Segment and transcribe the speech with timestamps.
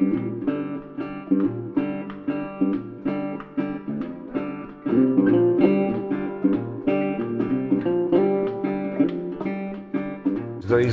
[0.00, 0.08] 2,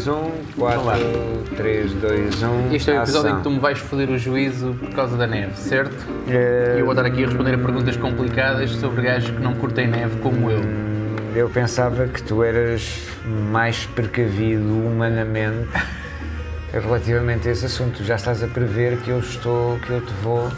[0.07, 0.95] 1, 4, lá.
[1.55, 2.75] 3, 2, 1.
[2.75, 5.25] Este é o episódio em que tu me vais foder o juízo por causa da
[5.25, 6.05] neve, certo?
[6.27, 9.87] E eu vou estar aqui a responder a perguntas complicadas sobre gajos que não curtem
[9.87, 10.59] neve como eu.
[11.33, 15.69] Eu pensava que tu eras mais precavido humanamente
[16.71, 18.03] relativamente a esse assunto.
[18.03, 20.49] Já estás a prever que eu estou, que eu te vou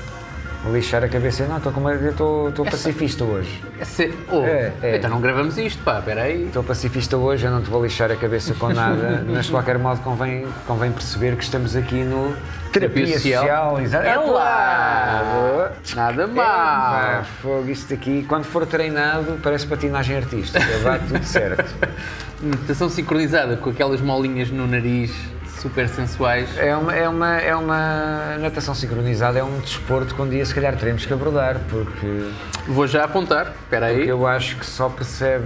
[0.72, 1.46] lixar a cabeça.
[1.46, 3.64] Não, estou, com uma, eu estou, estou pacifista hoje.
[3.80, 4.14] É se...
[4.30, 4.98] oh, É, é.
[4.98, 6.46] Então não gravamos isto, pá, peraí.
[6.46, 9.78] Estou pacifista hoje, eu não te vou lixar a cabeça com nada, mas de qualquer
[9.78, 12.36] modo convém, convém perceber que estamos aqui no
[12.74, 13.80] Terapia, Social.
[13.80, 14.06] Exato.
[14.06, 15.72] É lá!
[15.96, 17.24] Nada mal!
[17.42, 21.74] fogo, isto aqui, quando for treinado, parece patinagem artística, vai tudo certo.
[22.42, 25.12] Natação sincronizada com aquelas molinhas no nariz
[25.60, 26.50] super sensuais.
[26.58, 30.54] É uma, é, uma, é uma natação sincronizada, é um desporto que um dia se
[30.54, 32.30] calhar teremos que abordar, porque,
[32.68, 34.08] Vou já apontar, espera aí.
[34.08, 35.46] eu acho que só percebe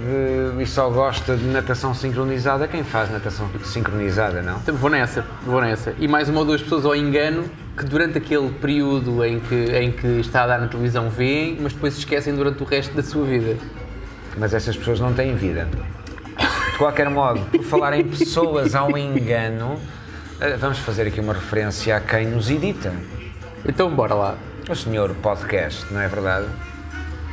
[0.59, 4.57] e só gosta de natação sincronizada quem faz natação sincronizada, não?
[4.57, 5.93] Então, Vou nessa, vou nessa.
[5.99, 7.45] E mais uma ou duas pessoas ao engano
[7.77, 11.73] que durante aquele período em que, em que está a dar na televisão veem, mas
[11.73, 13.57] depois se esquecem durante o resto da sua vida.
[14.37, 15.67] Mas essas pessoas não têm vida.
[16.71, 19.79] De qualquer modo, por falar em pessoas ao engano,
[20.57, 22.93] vamos fazer aqui uma referência a quem nos edita.
[23.65, 24.37] Então bora lá.
[24.69, 26.47] O senhor podcast, não é verdade?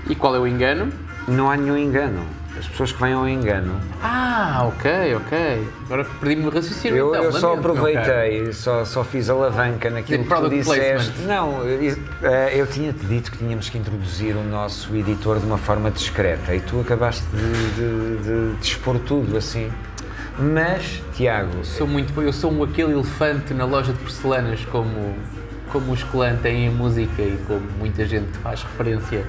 [0.09, 0.93] E qual é o engano?
[1.29, 2.25] Não há nenhum engano.
[2.59, 3.81] As pessoas que vêm ao engano.
[4.03, 5.69] Ah, ok, ok.
[5.87, 6.97] Agora perdi-me no raciocínio.
[6.97, 11.11] Eu, então, eu só aproveitei, só, só fiz alavanca naquilo que tu disseste.
[11.13, 11.27] placement.
[11.27, 15.59] Não, eu, eh, eu tinha-te dito que tínhamos que introduzir o nosso editor de uma
[15.59, 19.71] forma discreta e tu acabaste de, de, de, de expor tudo assim.
[20.41, 25.15] Mas, Tiago, Sou muito, eu sou um aquele elefante na loja de porcelanas, como,
[25.71, 29.27] como os clã têm em música e como muita gente faz referência.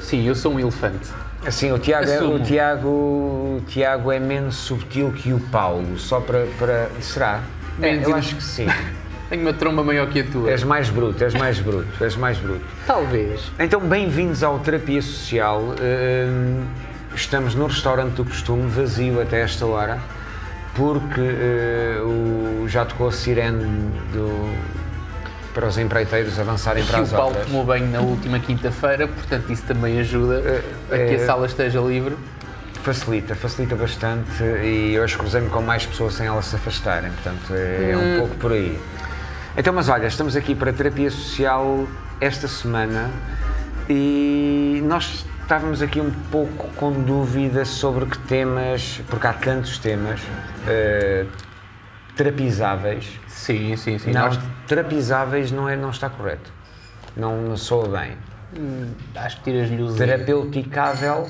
[0.00, 1.08] Sim, eu sou um elefante.
[1.46, 6.20] Assim, o Tiago, é, o, Tiago, o Tiago é menos subtil que o Paulo, só
[6.20, 6.46] para.
[6.58, 7.40] para será?
[7.80, 8.66] É, eu acho que sim.
[9.30, 10.50] Tenho uma tromba maior que a tua.
[10.50, 12.64] És mais bruto, és mais bruto, és mais bruto.
[12.84, 13.40] Talvez.
[13.60, 15.62] Então, bem-vindos ao Terapia Social.
[15.80, 16.64] Hum,
[17.14, 20.00] estamos no restaurante do costume, vazio até esta hora,
[20.80, 23.64] porque eh, o, já tocou a sirene
[24.12, 24.50] do,
[25.52, 27.46] para os empreiteiros avançarem para E o as Paulo obras.
[27.46, 31.80] tomou banho na última quinta-feira, portanto isso também ajuda a que é- a sala esteja
[31.80, 32.16] livre.
[32.82, 37.90] Facilita, facilita bastante e hoje cruzei-me com mais pessoas sem elas se afastarem, portanto é,
[37.90, 38.14] é Hum.
[38.14, 38.80] um pouco por aí.
[39.54, 41.86] Então, mas olha, estamos aqui para a terapia social
[42.22, 43.10] esta semana
[43.88, 50.20] e nós estávamos aqui um pouco com dúvidas sobre que temas, porque há tantos temas
[50.68, 51.26] eh,
[52.14, 53.18] terapizáveis.
[53.26, 54.12] Sim, sim, sim.
[54.12, 54.38] Não, Nós
[54.68, 56.52] terapizáveis não, é, não está correto.
[57.16, 58.16] Não, não soa bem.
[59.16, 61.28] acho que tiras-lhe os Terapeuticável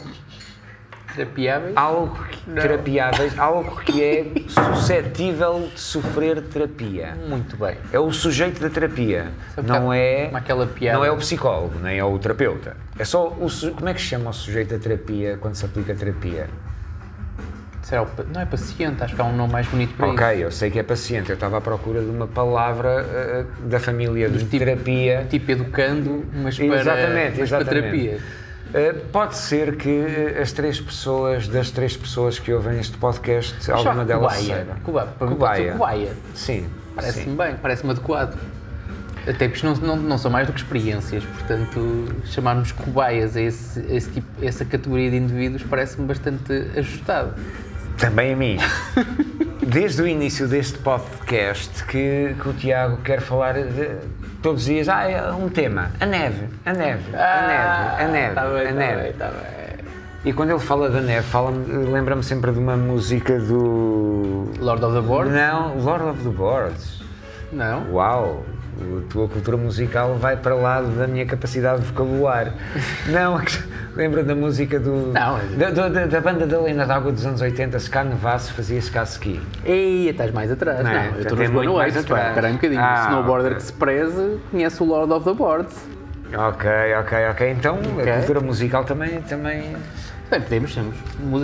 [1.24, 1.76] terapiáveis.
[1.76, 2.62] algo que, Não.
[2.62, 7.16] terapiáveis, algo que é suscetível de sofrer terapia.
[7.28, 7.76] Muito bem.
[7.92, 9.26] É o sujeito da terapia,
[9.62, 10.98] não é, aquela piada.
[10.98, 12.76] não é o psicólogo, nem é o terapeuta.
[12.98, 15.94] É só o como é que se chama o sujeito da terapia quando se aplica
[15.94, 16.48] terapia?
[17.82, 20.42] Será o Não é paciente, acho que há um nome mais bonito para Ok, isso.
[20.42, 21.30] eu sei que é paciente.
[21.30, 25.26] Eu estava à procura de uma palavra eh, da família de tipo- terapia.
[25.28, 27.80] Tipo educando, mas para, Exatamente, mas para exatamente.
[27.98, 28.18] terapia.
[28.72, 30.04] Eh, pode ser que
[30.40, 34.74] as três pessoas, das três pessoas que ouvem este podcast, alguma Chama delas saiba.
[34.74, 36.12] Mim pode ser cobaia.
[36.34, 36.68] Sim.
[36.94, 38.38] Parece-me bem, parece-me adequado.
[39.26, 43.80] Até porque não, não, não são mais do que experiências, portanto, chamarmos cobaias a, esse,
[43.80, 47.34] a esse tipo, a essa categoria de indivíduos parece-me bastante ajustado.
[47.98, 48.58] Também a mim.
[49.66, 53.98] Desde o início deste podcast que, que o Tiago quer falar de,
[54.42, 58.34] todos os dias, ah, é um tema, a neve, a neve, a neve, a neve,
[58.34, 59.02] tá bem, a tá neve.
[59.02, 59.60] bem, tá bem.
[60.22, 64.50] E quando ele fala da neve, fala lembra-me sempre de uma música do...
[64.58, 65.30] Lord of the Board?
[65.30, 67.02] Não, Lord of the Boards.
[67.52, 67.90] Não?
[67.92, 68.44] Uau!
[68.80, 72.52] A tua cultura musical vai para lá da minha capacidade de vocabular.
[73.08, 73.40] Não,
[73.96, 75.12] lembra da música do.
[75.12, 78.04] Não, é- da, da- da- da banda da Lena d'Água dos anos 80, se cá
[78.04, 79.40] nevasse, fazia-se cá ski.
[79.64, 80.78] Ei, estás mais atrás.
[80.84, 81.06] Não Não, é?
[81.06, 81.50] eu Até estou nos
[82.06, 82.28] pá, atrás.
[82.30, 82.80] espera aí um bocadinho.
[82.80, 83.56] Ah, Snowboarder ok.
[83.56, 85.76] que se preze conhece o Lord of the Boards.
[86.32, 86.70] Ok,
[87.00, 87.50] ok, ok.
[87.50, 88.10] Então Ok.
[88.10, 89.20] a cultura musical também.
[89.22, 89.74] também...
[90.30, 90.94] Bem, podemos, temos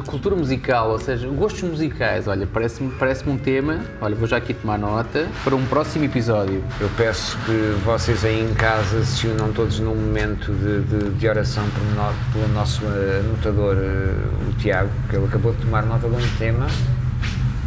[0.09, 2.29] cultura musical, ou seja, gostos musicais.
[2.29, 6.63] Olha, parece-me parece um tema, olha, vou já aqui tomar nota, para um próximo episódio.
[6.81, 11.29] Eu peço que vocês aí em casa se unam todos num momento de, de, de
[11.29, 14.15] oração pelo, pelo nosso eh, anotador, eh,
[14.49, 16.69] o Tiago, que ele acabou de tomar nota de um tema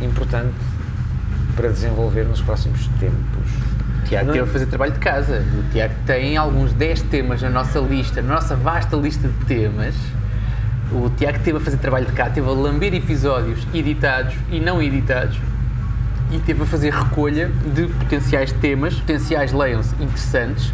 [0.02, 0.54] importante
[1.58, 3.52] para desenvolver nos próximos tempos.
[4.08, 5.44] Tiago Não- teve a fazer trabalho de casa.
[5.60, 9.94] O Tiago tem alguns 10 temas na nossa lista, na nossa vasta lista de temas.
[10.92, 14.82] O Tiago teve a fazer trabalho de casa, teve a lamber episódios editados e não
[14.82, 15.38] editados
[16.32, 20.74] e teve a fazer recolha de potenciais temas, potenciais, leiam-se, interessantes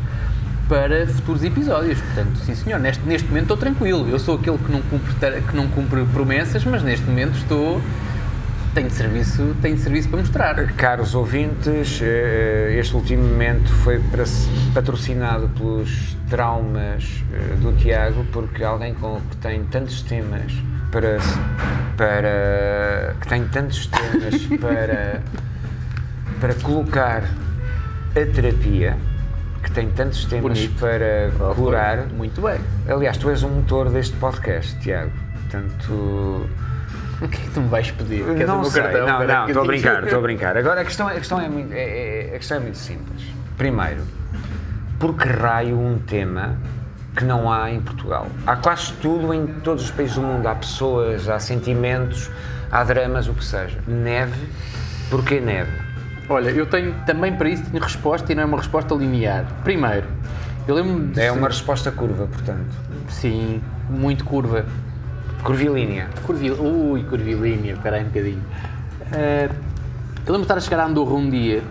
[0.67, 1.99] para futuros episódios.
[1.99, 4.07] Portanto, sim senhor, neste, neste momento estou tranquilo.
[4.09, 7.81] Eu sou aquele que não cumpre, que não cumpre promessas, mas neste momento estou.
[8.75, 10.73] Tenho serviço, tenho serviço para mostrar.
[10.73, 14.01] Caros ouvintes, eh, este último momento foi
[14.73, 20.51] patrocinado pelos traumas eh, do Tiago, porque alguém com, que tem tantos temas
[20.91, 21.19] para,
[21.95, 25.21] para que tem tantos temas para,
[26.41, 27.23] para colocar
[28.09, 28.97] a terapia,
[29.63, 30.77] que tem tantos temas Bonito.
[30.81, 32.07] para curar.
[32.07, 32.59] Muito bem.
[32.89, 35.13] Aliás, tu és o motor deste podcast, Tiago.
[35.31, 36.49] Portanto,
[37.21, 38.23] O que é que tu me vais pedir?
[38.25, 39.07] Queres o não meu sei, cartão?
[39.07, 40.57] não, não, estou a brincar, estou a brincar.
[40.57, 43.23] Agora a questão, a questão, é, muito, é- é- a questão é muito simples.
[43.57, 44.01] Primeiro,
[44.99, 46.57] por que raio um tema
[47.15, 48.27] que não há em Portugal?
[48.45, 50.45] Há quase tudo em todos os países do mundo.
[50.47, 52.29] Há pessoas, há sentimentos,
[52.71, 53.79] há dramas, o que seja.
[53.87, 54.37] Neve,
[55.09, 55.71] porquê neve?
[56.27, 59.45] Olha, eu tenho também para isso tenho resposta e não é uma resposta linear.
[59.63, 60.07] Primeiro,
[60.67, 62.73] eu lembro de É uma resposta curva, portanto.
[63.09, 64.65] Sim, muito curva.
[65.45, 66.09] Curvilínea.
[66.25, 66.55] Curvil...
[66.59, 68.43] Ui, curvilínea, peraí um bocadinho.
[69.13, 69.47] Eh,
[70.25, 71.61] eu lembro de estar a chegar a Andorra um dia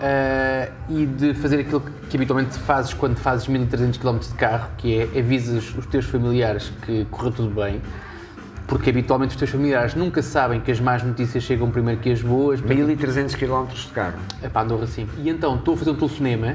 [0.00, 4.70] eh, e de fazer aquilo que, que habitualmente fazes quando fazes 1300 km de carro,
[4.78, 7.82] que é avisas os teus familiares que correu tudo bem,
[8.68, 12.22] porque habitualmente os teus familiares nunca sabem que as más notícias chegam primeiro que as
[12.22, 12.60] boas.
[12.60, 14.20] 1300 km de carro.
[14.40, 15.08] É para Andorra sim.
[15.18, 16.54] E então estou a fazer um telefonema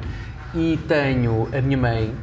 [0.56, 2.14] e tenho a minha mãe,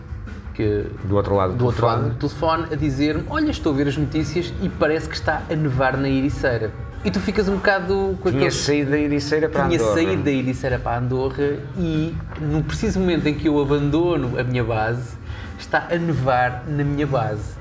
[0.59, 3.87] que Do outro lado do outro lado do telefone a dizer-me: Olha, estou a ver
[3.87, 6.73] as notícias e parece que está a nevar na Ericeira.
[7.05, 8.51] E tu ficas um bocado com Tinha aquele.
[8.51, 9.95] saído da Ericeira para Tinha Andorra.
[9.95, 14.65] saído da Ericeira para Andorra e no preciso momento em que eu abandono a minha
[14.65, 15.17] base,
[15.61, 17.57] está a nevar na minha base.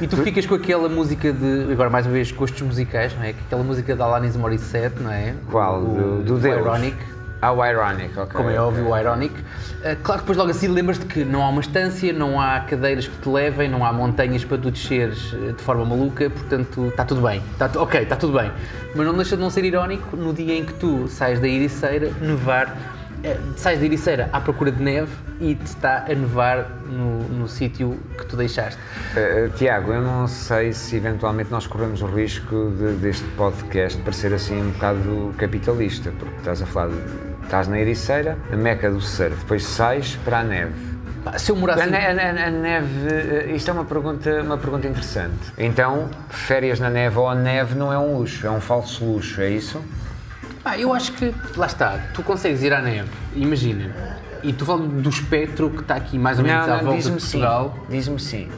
[0.00, 3.30] E tu ficas com aquela música de, agora mais uma vez, gostos musicais, não é?
[3.30, 5.34] Aquela música da Alanis Morissette, não é?
[5.50, 5.82] Qual?
[5.82, 6.56] O- Do, do o Deus?
[6.58, 6.96] Ironic.
[7.42, 8.32] Ah, o Ironic, ok.
[8.34, 9.34] Como é óbvio, o Ironic.
[9.34, 13.06] Uh, claro que depois logo assim lembras-te que não há uma estância, não há cadeiras
[13.08, 17.04] que te levem, não há montanhas para tu desceres uh, de forma maluca, portanto está
[17.04, 17.42] tudo bem.
[17.52, 18.52] Está ok, está tudo bem.
[18.94, 22.10] Mas não deixa de não ser irónico no dia em que tu sais da Ericeira,
[22.20, 22.76] nevar,
[23.24, 25.10] eh, sais da Ericeira à procura de neve
[25.40, 28.78] e te está a nevar no, no sítio que tu deixaste.
[29.16, 34.34] Uh, Tiago, eu não sei se eventualmente nós corremos o risco de- deste podcast parecer
[34.34, 39.00] assim um bocado capitalista, porque estás a falar, de, estás na Ericeira, a meca do
[39.00, 40.72] surf, depois sais para a neve.
[41.36, 41.82] Se eu morasse.
[41.82, 42.86] A, ne- a a neve,
[43.50, 45.52] uh, isto é uma pergunta, uma pergunta interessante.
[45.58, 49.40] Então, férias na neve ou a neve não é um luxo, é um falso luxo,
[49.40, 49.82] é isso?
[50.62, 53.90] Pá, eu acho que, lá está, tu consegues ir à neve, imagina,
[54.44, 57.18] e tu falas do espectro que está aqui mais ou menos à volta de diz-me
[57.20, 57.76] Portugal.
[57.88, 58.48] diz-me sim.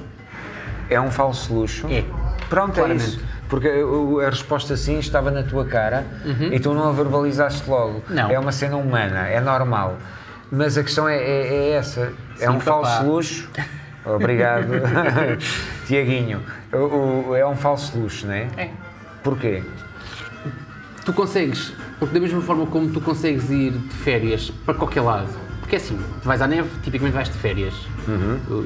[0.91, 1.87] É um falso luxo?
[1.89, 2.05] É.
[2.51, 3.05] Pronto, Claramente.
[3.05, 3.25] é isso.
[3.53, 6.07] Porque a resposta sim estava na tua cara
[6.51, 8.03] e tu não a verbalizaste logo.
[8.09, 8.15] Uhum.
[8.17, 8.31] Não.
[8.31, 9.99] É uma cena humana, é normal.
[10.51, 12.15] Mas a questão é, é- é essa.
[12.41, 12.65] É Sim, um papá.
[12.65, 13.51] falso luxo.
[14.07, 14.69] Obrigado,
[15.87, 16.41] Tiaguinho.
[16.73, 18.49] O- o- é um falso luxo, não é?
[18.57, 18.71] É.
[19.23, 19.63] Porquê?
[21.05, 25.29] Tu consegues, porque da mesma forma como tu consegues ir de férias para qualquer lado,
[25.61, 27.75] porque é assim, tu vais à neve, tipicamente vais de férias.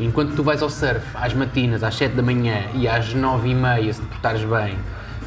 [0.01, 3.55] Enquanto tu vais ao surf às matinas, às 7 da manhã e às 9 e
[3.55, 4.77] meia, se te portares bem,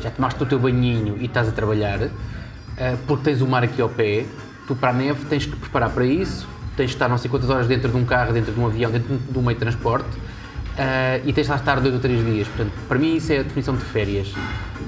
[0.01, 2.01] já tomaste o teu banhinho e estás a trabalhar,
[2.77, 4.25] eh, porque tens o mar aqui ao pé,
[4.67, 7.49] tu para a neve tens que preparar para isso, tens de estar não sei quantas
[7.49, 10.09] horas dentro de um carro, dentro de um avião, dentro de um meio de transporte,
[10.77, 12.47] ah, e tens de lá estar dois ou três dias.
[12.47, 14.33] Portanto, para mim isso é a definição de férias.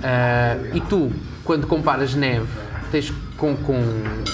[0.02, 1.12] Ah, e tu,
[1.44, 2.48] quando comparas neve,
[2.92, 3.80] tens com, com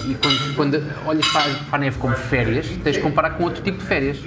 [0.05, 3.61] e quando, quando olhas para, para a neve como férias, tens de comparar com outro
[3.61, 4.17] tipo de férias.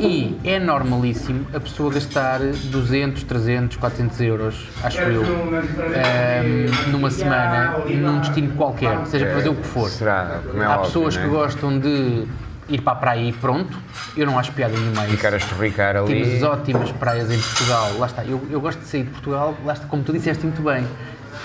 [0.00, 7.78] E é normalíssimo a pessoa gastar 200, 300, 400 euros, acho eu, ah, numa semana,
[7.86, 9.88] num destino qualquer, seja para fazer o que for.
[9.88, 10.40] Será?
[10.54, 11.28] É Há pessoas que é?
[11.28, 12.26] gostam de
[12.68, 13.78] ir para a praia e pronto.
[14.16, 15.16] Eu não acho piada nenhuma a isso.
[15.16, 16.22] Ficar a estorricar ali.
[16.22, 17.92] Temos ótimas praias em Portugal.
[17.98, 20.62] Lá está, eu, eu gosto de sair de Portugal, lá está, como tu disseste muito
[20.62, 20.86] bem,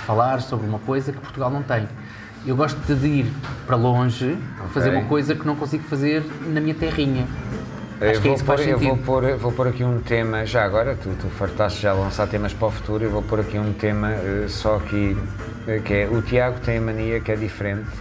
[0.06, 1.88] falar sobre uma coisa que Portugal não tem.
[2.46, 3.34] Eu gosto de ir
[3.68, 4.38] para longe,
[4.74, 7.28] fazer uma coisa que não consigo fazer na minha terrinha.
[8.00, 10.44] Eu que é vou, que faz pôr, eu vou, pôr, vou pôr aqui um tema,
[10.44, 13.60] já agora, tu, tu fartaste já lançar temas para o futuro, eu vou pôr aqui
[13.60, 15.16] um tema eh, só aqui,
[15.68, 17.92] eh, que é, o Tiago tem a mania que é diferente,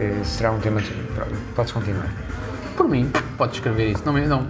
[0.00, 0.90] Eh, será um tema, de,
[1.54, 2.08] podes continuar.
[2.74, 4.02] Por mim, podes escrever isso.
[4.06, 4.46] Não, não,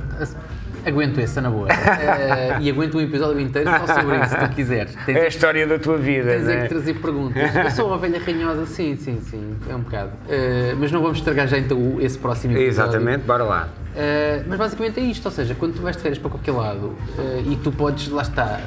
[0.84, 1.68] Aguento essa, na boa.
[1.70, 4.94] Eh, e aguento um episódio inteiro só sobre isso, se tu quiseres.
[5.06, 6.62] Tens, É a história da tua vida, tens é é?
[6.62, 7.54] que trazer perguntas.
[7.54, 10.10] Eu sou uma velha ranhosa, sim, sim, sim, é um bocado.
[10.28, 12.70] Eh, mas não vamos estragar já então esse próximo episódio.
[12.70, 13.68] Exatamente, bora lá.
[13.90, 16.96] Uh, mas basicamente é isto, ou seja, quando tu vais de férias para qualquer lado
[17.18, 18.60] uh, e tu podes, lá está,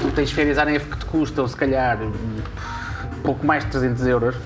[0.00, 4.06] tu tens férias à neve que te custam se calhar um pouco mais de 300
[4.06, 4.36] euros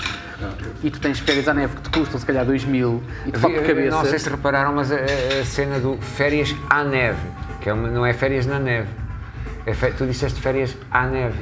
[0.83, 3.39] e tu tens férias à neve que te custam se calhar 2 mil e tu
[3.39, 3.97] Vi- cabeça.
[3.97, 7.19] Não sei se repararam, mas a, a- cena do férias à neve,
[7.61, 8.89] que é uma- não é férias na neve.
[9.67, 11.39] É tu disseste férias à neve.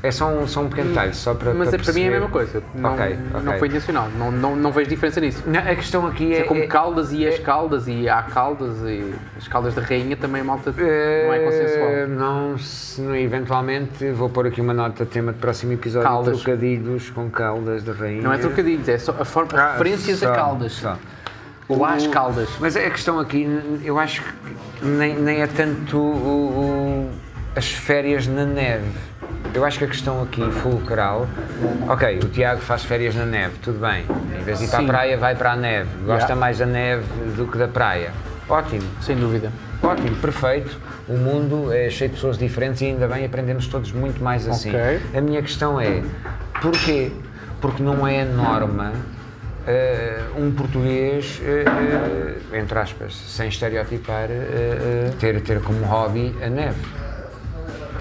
[0.00, 2.06] É só um, só um pequeno detalhe, só para Mas para é, para mim é
[2.06, 3.58] a mesma coisa, não, Ok, não ok.
[3.58, 5.42] foi intencional, não, não, não vejo diferença nisso.
[5.44, 6.38] Não, a questão aqui é.
[6.38, 10.16] É como é- caldas e as caldas e há caldas e as caldas da rainha
[10.16, 10.84] também malta não
[11.34, 12.06] é consensual.
[12.08, 16.36] Não, se não- eventualmente vou pôr aqui uma nota tema de próximo episódio: Caldas.
[16.42, 18.22] trocadilhos com caldas da rainha.
[18.22, 20.72] Não é trocadilhos, é só a forma, Ah, referências só, a caldas.
[20.74, 20.96] só.
[21.68, 22.48] Ou às caldas.
[22.60, 23.46] Mas a questão aqui,
[23.84, 27.10] eu acho que nem, nem é tanto o- o-
[27.56, 28.86] as férias na neve.
[29.54, 31.26] Eu acho que a questão aqui fulcral,
[31.88, 34.04] ok, o Tiago faz férias na neve, tudo bem.
[34.38, 34.86] Em vez de ir para a Sim.
[34.86, 35.88] praia, vai para a neve.
[36.04, 36.36] Gosta Yeah.
[36.36, 37.04] mais da neve
[37.36, 38.10] do que da praia.
[38.48, 39.50] Ótimo, Sem dúvida.
[39.82, 40.78] ótimo, perfeito.
[41.08, 44.70] O mundo é cheio de pessoas diferentes e ainda bem aprendemos todos muito mais assim.
[44.70, 45.00] Ok.
[45.14, 46.02] A minha questão é,
[46.60, 47.10] porquê?
[47.60, 48.92] Porque não é a norma
[49.66, 51.64] eh, um português, eh,
[52.52, 54.28] eh, entre aspas, sem estereotipar,
[55.20, 56.80] ter, ter como hobby a neve.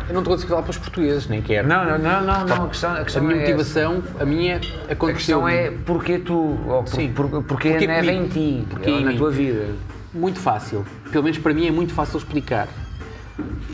[0.07, 1.67] Eu não te consigo falar para os portugueses, nem quero.
[1.67, 4.55] Não, não, não, não, não a questão, a A questão minha é motivação, a minha
[4.89, 6.33] A aconteceu questão é porquê tu,
[6.65, 7.11] ou por, Sim.
[7.13, 9.17] por- porquê Porquê a neve em ti, Porquê ou em na mim?
[9.17, 9.65] tua vida.
[10.13, 10.85] muito fácil.
[11.11, 12.67] Pelo menos para mim é muito fácil explicar.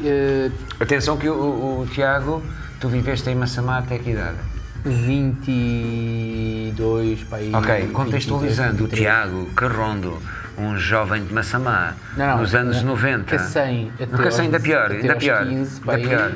[0.04, 0.50] Eh,
[0.80, 2.42] Atenção que o, o- o Tiago,
[2.82, 4.38] tu viveste em Massamá até que idade?
[4.84, 7.52] 22 para aí.
[7.54, 9.00] Ok, 22, contextualizando, o 23.
[9.02, 10.18] Tiago Carrondo,
[10.58, 13.38] um jovem de Massamá, Não, não, nos anos é- 90.
[13.38, 16.32] Cacém até No Cacém ainda pior, até ainda pior, 15, ainda pior.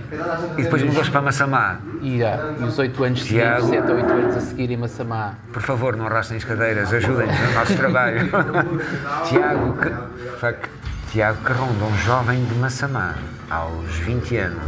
[0.58, 1.78] E depois mudou-se para Massamá.
[2.02, 3.70] E, ah, e os 8 anos seguintes, Tiago.
[3.70, 5.34] 7 ou 8 anos a seguir em Massamá.
[5.54, 8.30] Por favor, não arrastem as cadeiras, ajudem-nos no nosso trabalho.
[9.28, 10.02] Tiago, Ca-
[10.40, 10.70] fuck.
[11.12, 13.16] Tiago Carrondo, um jovem de Massamá,
[13.50, 14.62] aos 20 anos.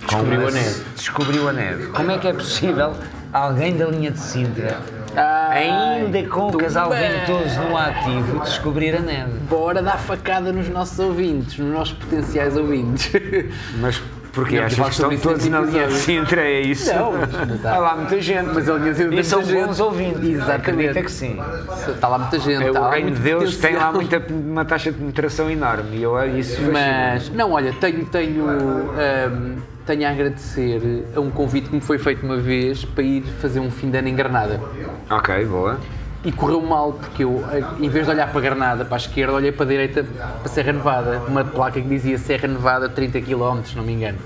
[0.00, 0.82] Descobriu a neve.
[0.94, 1.86] Descobriu a neve.
[1.88, 2.94] Como é que é possível
[3.32, 4.78] alguém da linha de Sintra,
[5.16, 5.68] Ai,
[6.02, 7.10] ainda com o casal bem.
[7.10, 9.32] ventoso no ativo, descobrir a neve?
[9.48, 13.10] Bora dar facada nos nossos ouvintes, nos nossos potenciais ouvintes.
[13.80, 14.02] Mas?
[14.36, 15.94] Não, Achas falo que estão isso todos na linha de.
[15.94, 16.94] Sintra, é isso?
[16.94, 18.50] Não, mas- há- Há lá muita gente.
[18.52, 19.82] Mas a linha de Sintra tem E são muita bons gente.
[19.82, 20.28] ouvintes.
[20.28, 20.60] Exatamente.
[20.70, 21.40] Acredita que sim.
[21.88, 22.62] Está lá muita gente.
[22.62, 26.02] É, o lá reino de Deus tem lá muita, uma taxa de penetração enorme e
[26.02, 26.72] eu isso fascina-me.
[26.74, 29.56] Mas, não, olha, tenho, tenho, ahm,
[29.86, 33.60] tenho a agradecer a um convite que me foi feito uma vez para ir fazer
[33.60, 34.60] um fim de ano em Granada.
[35.08, 35.78] Ok, boa.
[36.24, 39.32] E correu mal, porque eu, eh, em vez de olhar para Granada, para a esquerda,
[39.32, 40.04] olhei para a direita,
[40.40, 41.22] para Serra Nevada.
[41.28, 44.18] Uma placa que dizia Serra Nevada 30 km, se não me engano.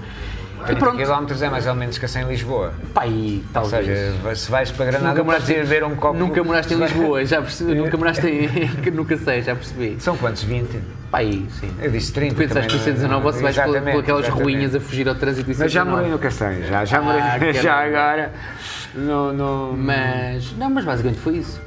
[0.62, 0.96] E 30 pronto,
[1.34, 2.72] km é mais ou menos que assim em Lisboa.
[2.94, 3.86] pá, e Ou talvez.
[3.86, 6.18] seja, vai- se vais para Granada, Nunca moraste, ir ver um copo...
[6.18, 7.74] nunca moraste em se Lisboa, já percebi.
[7.74, 8.90] nunca moraste em.
[8.92, 9.96] nunca sei, já percebi.
[9.98, 10.42] São quantos?
[10.42, 10.80] 20?
[11.10, 11.70] Pá, aí, sim.
[11.82, 12.34] Eu disse 30.
[12.34, 15.08] Tu pensaste que o não- C19 você vais por, Exatamente, por aquelas ruínas a fugir
[15.08, 15.88] ao trânsito e Mas já C19.
[15.90, 18.32] morei no Castanho, já, já morei, Ah, já agora.
[18.94, 19.72] No, no...
[19.76, 21.60] Mas, não, mas basicamente foi isso.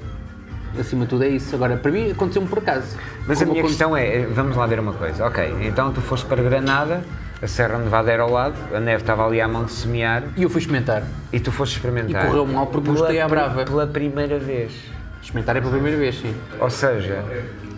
[0.80, 1.54] Acima de tudo é isso.
[1.56, 2.98] Agora, para mim, aconteceu-me por acaso.
[3.28, 6.02] Mas a Como minha aconte- questão é, vamos lá ver uma coisa, ok, então tu
[6.02, 7.02] foste para Granada,
[7.44, 10.44] a Serra Nevada era ao lado, a neve estava ali à mão de semear E
[10.44, 11.04] eu fui experimentar.
[11.32, 12.24] e tu foste experimentar.
[12.24, 13.66] E correu mal porque Pela gostei à brava.
[13.66, 14.72] Pela primeira vez.
[15.22, 16.34] Experimentar é pela primeira vez, sim.
[16.60, 17.24] Ou seja,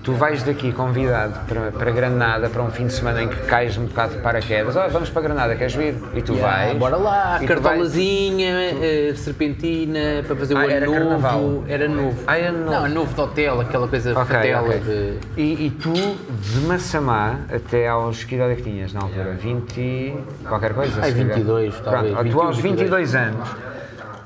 [0.05, 3.75] tu vais daqui convidado para, para Granada para um fim de semana em que cais
[3.75, 4.75] um bocado de paraquedas.
[4.75, 5.95] Oh, vamos para Granada, queres vir?
[6.13, 6.77] E tu Yeah, vais.
[6.77, 10.97] Bora lá, tu cardolazinha, eh, serpentina, para fazer o Ah, ano era novo.
[10.99, 11.63] carnaval?
[11.67, 12.23] Era novo.
[12.27, 12.71] Ah, era novo.
[12.71, 14.79] Não, novo de hotel, aquela coisa Ok, fatela ok.
[14.79, 15.41] de.
[15.41, 18.23] E, e tu, de Massamá até aos.
[18.23, 19.33] Que idade é que tinhas na altura?
[19.33, 20.15] 20 e
[20.47, 21.01] qualquer coisa?
[21.01, 21.35] Ai, se calhar.
[21.37, 23.49] 22, talvez, Pronto, tu 21, aos 22 anos,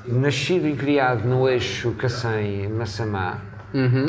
[0.06, 3.38] nascido e criado no eixo Cacém-Massamá,
[3.72, 4.06] Uhum.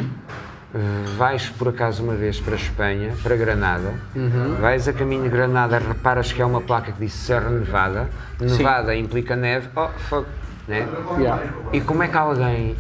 [1.18, 4.56] Vais por acaso uma vez para a Espanha, para Granada, Uhum.
[4.60, 8.10] vais a caminho de Granada, reparas que há uma placa que diz Serra Nevada,
[8.40, 10.25] Nevada implica neve, oh, fuck,
[10.68, 10.88] né?
[11.18, 11.44] Yeah.
[11.74, 12.75] E como é que alguém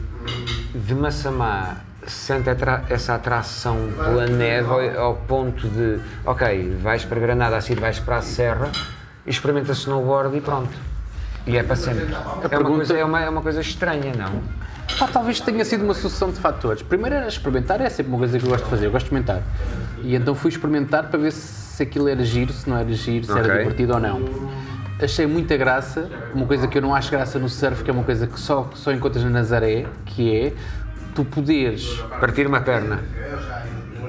[0.73, 2.49] de Massamá sente
[2.89, 7.99] essa atração pela neve ao, ao ponto de, ok, vais para Granada, a seguir vais
[7.99, 8.71] para a Serra,
[9.27, 10.73] experimenta snowboard e pronto.
[11.45, 12.05] E é para sempre.
[12.13, 14.41] É, uma pergunta- coisa, é, uma, é uma coisa estranha, não?
[15.01, 16.83] Pá, talvez tenha sido uma sucessão de fatores.
[16.83, 19.15] Primeiro era experimentar, é sempre uma coisa que eu gosto de fazer, eu gosto de
[19.15, 19.41] experimentar.
[20.03, 23.31] E então fui experimentar para ver se aquilo era giro, se não era giro, se
[23.31, 23.43] Ok.
[23.43, 24.21] era divertido ou não.
[25.01, 28.03] Achei muita graça, uma coisa que eu não acho graça no surf, que é uma
[28.03, 30.53] coisa que só, que só encontras na Nazaré, que é
[31.15, 31.83] tu poderes
[32.19, 32.99] Partir uma perna.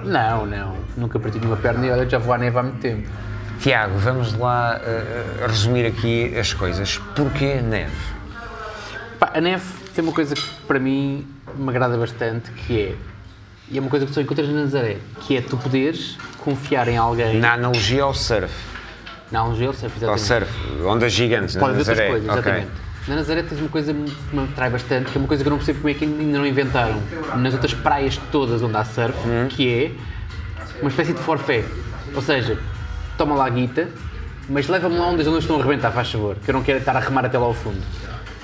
[0.05, 0.77] Não, não.
[0.95, 3.09] Nunca parti nenhuma perna e olha, já vou à neve há muito tempo.
[3.61, 6.99] Tiago, vamos lá uh, resumir aqui as coisas.
[7.17, 7.97] Porquê neve?
[9.19, 12.95] Pá, a neve tem uma coisa que para mim me agrada bastante, que é,
[13.71, 16.97] e é uma coisa que só encontras na Nazaré, que é tu poderes confiar em
[16.97, 17.39] alguém.
[17.39, 18.53] Na analogia ao surf.
[19.31, 20.47] Na analogia ao surf, Ao exatamente.
[20.49, 22.09] surf, ondas gigantes, Pode na Nazaré.
[22.09, 22.69] coisas, exatamente.
[23.09, 25.51] Na Nazaré tens uma coisa que me atrai bastante, que é uma coisa que eu
[25.51, 27.01] não percebo como é que ainda não inventaram
[27.37, 29.49] nas outras praias todas onde há surf, Hum.
[29.49, 31.65] que é uma espécie de forfé.
[32.15, 32.59] Ou seja,
[33.19, 33.89] toma lá a guita,
[34.49, 36.79] mas leva-me lá onde as ondas estão a arrebentar, faz favor, que eu não quero
[36.79, 37.81] estar a remar até lá ao fundo.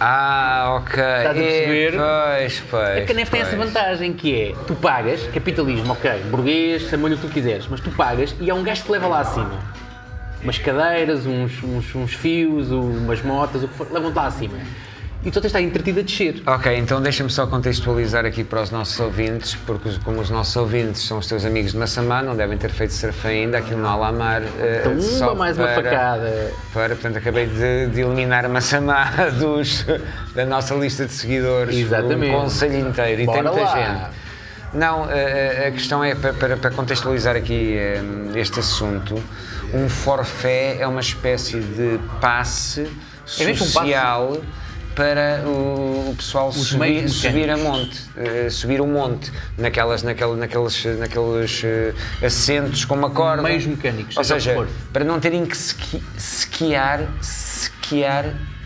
[0.01, 0.93] Ah, ok.
[0.93, 1.95] Estás a perceber?
[1.95, 2.99] É, pois, pois.
[2.99, 7.27] A Canef tem essa vantagem que é, tu pagas, capitalismo, ok, burguês, chama-lhe o que
[7.27, 9.59] tu quiseres, mas tu pagas e há um gajo que te leva lá acima.
[10.41, 14.59] Umas cadeiras, uns, uns, uns fios, umas motas, o que for, levam-te lá acima.
[15.25, 16.43] E tu tens de estar entretido a descer.
[16.47, 21.03] Ok, então deixa-me só contextualizar aqui para os nossos ouvintes, porque como os nossos ouvintes
[21.03, 24.43] são os teus amigos de Massamá, não devem ter feito surf ainda, aquilo no Alamar.
[24.61, 26.53] eh, Então, só uma mais uma para- facada.
[26.73, 29.11] Para, portanto, acabei de, de eliminar Massamá
[29.41, 29.85] dos,
[30.37, 31.75] da nossa lista de seguidores.
[31.77, 32.33] Exatamente.
[32.35, 33.77] Um conselho inteiro, e tem Bora muita lá.
[33.77, 34.19] gente.
[34.73, 38.01] Não, eh, a questão é, para, para- contextualizar aqui eh,
[38.37, 39.21] este assunto,
[39.75, 42.83] um forfé é uma espécie de passe
[43.41, 43.45] É
[44.99, 50.37] um para o, o pessoal subir, subir a monte, eh, subir o monte, naquelas, naquela,
[50.37, 53.43] naqueles, naqueles eh, assentos com uma corda.
[53.43, 54.69] Meios mecânicos, Ou seja for.
[54.93, 58.25] para não terem que esqui, esquiar, esquiar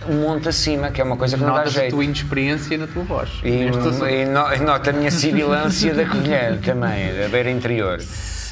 [0.09, 1.93] o monte acima, que é uma coisa que não dá Notas a jeito.
[1.95, 3.29] tua inexperiência na tua voz.
[3.45, 8.01] E, e no- e nota a minha sibilância da Covilhã também, da beira interior.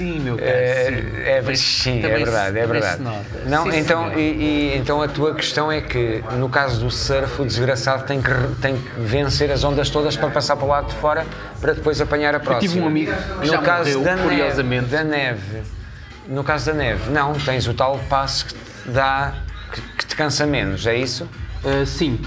[0.00, 0.49] Sim, meu caro.
[0.49, 1.21] É, sim.
[1.26, 3.02] é, Mas sim, é também verdade, é verdade.
[3.45, 7.42] Não, Sim, então, e, e- então a tua questão é que no caso do surf
[7.42, 8.30] o desgraçado tem que,
[8.62, 11.26] tem que vencer as ondas todas para passar para o lado de fora
[11.61, 12.73] para depois apanhar a próxima.
[12.73, 14.87] tive um amigo que no já caso morreu, da neve, curiosamente.
[14.87, 15.62] da neve,
[16.28, 19.35] no caso da neve, não, tens o tal passo que te dá
[19.71, 21.28] que, que te cansa menos, é isso?
[21.62, 22.19] Uh, sim,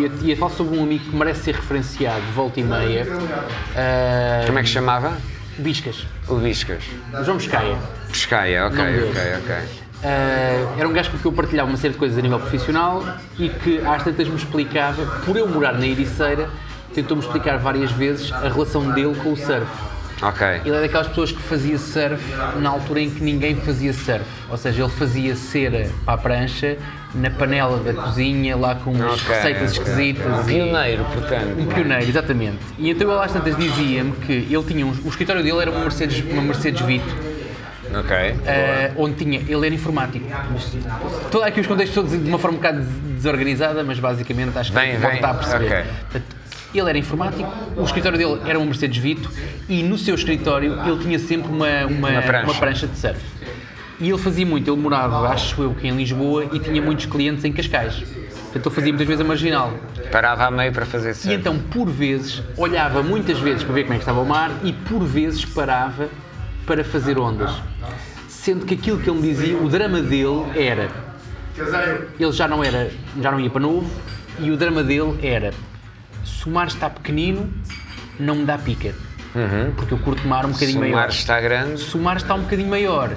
[0.00, 3.06] ia, ia falar sobre um amigo que merece ser referenciado, volta e meia.
[3.06, 5.12] Uh, Como é que se chamava?
[5.58, 6.06] Biscas.
[6.28, 6.84] O Biscas.
[7.24, 7.76] João Biscaia.
[8.08, 9.54] Pescaia, ok, ok, ok.
[9.98, 13.02] Uh, era um gajo com que eu partilhava uma série de coisas a nível profissional
[13.36, 16.48] e que às tantas me explicava, por eu morar na Ericeira,
[16.94, 19.66] tentou-me explicar várias vezes a relação dele com o surf.
[20.20, 20.46] Ok.
[20.64, 22.22] Ele é daquelas pessoas que fazia surf
[22.60, 24.24] na altura em que ninguém fazia surf.
[24.50, 26.76] Ou seja, ele fazia cera para a prancha
[27.14, 29.82] na panela da cozinha, lá com umas Ok, receitas ok.
[29.82, 30.26] esquisitas.
[30.26, 31.58] Um e- pioneiro, portanto.
[31.60, 32.58] Um pioneiro, exatamente.
[32.78, 35.80] E então ele às tantas dizia-me que ele tinha um, o escritório dele era uma
[35.80, 37.14] Mercedes, uma Mercedes Vito,
[37.98, 38.16] Ok.
[38.44, 40.26] eh, onde tinha, ele era informático.
[40.52, 40.76] Mas,
[41.30, 42.82] todo aqui os contextos todos de uma forma um bocado
[43.14, 45.64] desorganizada, mas basicamente acho que pode vem, estar a perceber.
[45.66, 45.84] ok.
[46.10, 46.37] Portanto,
[46.74, 49.30] ele era informático, o escritório dele era uma Mercedes Vito
[49.68, 52.44] e no seu escritório ele tinha sempre uma, uma, Uma prancha.
[52.44, 53.20] uma prancha de surf.
[54.00, 57.44] E ele fazia muito, ele morava, acho eu, que em Lisboa e tinha muitos clientes
[57.44, 57.94] em Cascais.
[57.96, 59.72] Portanto, ele fazia muitas vezes a marginal.
[60.12, 61.34] Parava a meio para fazer E surf.
[61.34, 64.72] então, por vezes, olhava muitas vezes para ver como é que estava o mar e
[64.72, 66.08] por vezes parava
[66.64, 67.50] para fazer ondas.
[68.28, 70.88] Sendo que aquilo que ele me dizia, o drama dele era.
[72.18, 73.90] Ele já não era, já não ia para novo
[74.38, 75.52] e o drama dele era
[76.28, 77.52] se o mar está pequenino,
[78.18, 78.94] não me dá pica.
[79.76, 80.96] Porque eu curto mar um Se bocadinho o maior.
[80.96, 83.10] mar está grande, Se o mar está um bocadinho maior,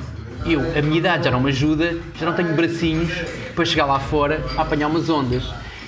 [0.46, 3.12] eu, a minha idade já não me ajuda, já não tenho bracinhos
[3.56, 5.44] para chegar lá fora a apanhar umas ondas.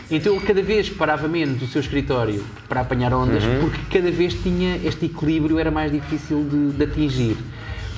[0.09, 3.59] Então ele cada vez parava menos o seu escritório para apanhar ondas, Uhum.
[3.61, 7.37] porque cada vez tinha este equilíbrio, era mais difícil de, de atingir.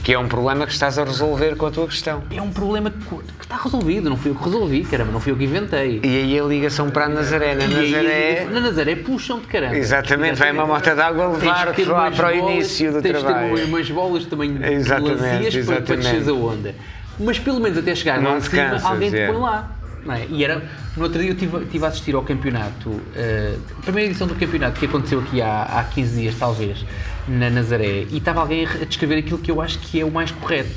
[0.05, 2.21] Que é um problema que estás a resolver com a tua questão.
[2.29, 5.31] É um problema que, que está resolvido, não fui eu que resolvi, caramba, não fui
[5.31, 5.99] eu que inventei.
[6.03, 7.55] E aí a ligação para a Nazaré.
[7.55, 9.75] Na E aí, Nazaré, na Nazaré puxam de caramba.
[9.75, 13.55] exatamente, vai uma moto d'água Tens levar-te lá para o bolas- início do tens trabalho.
[13.55, 16.01] de ter umas bolas também Exatamente, lancias para, para exatamente.
[16.03, 16.75] desceres a onda.
[17.19, 19.25] Mas pelo menos até chegar lá Não te cima, cansas, alguém te é.
[19.27, 19.71] põe lá.
[20.09, 20.25] é?
[20.29, 20.61] E era,
[20.95, 24.35] no outro dia eu estive, estive a assistir ao campeonato, eh, a primeira edição do
[24.35, 26.85] campeonato que aconteceu aqui há, há 15 dias, talvez,
[27.27, 30.31] na Nazaré, e estava alguém a descrever aquilo que eu acho que é o mais
[30.31, 30.75] correto,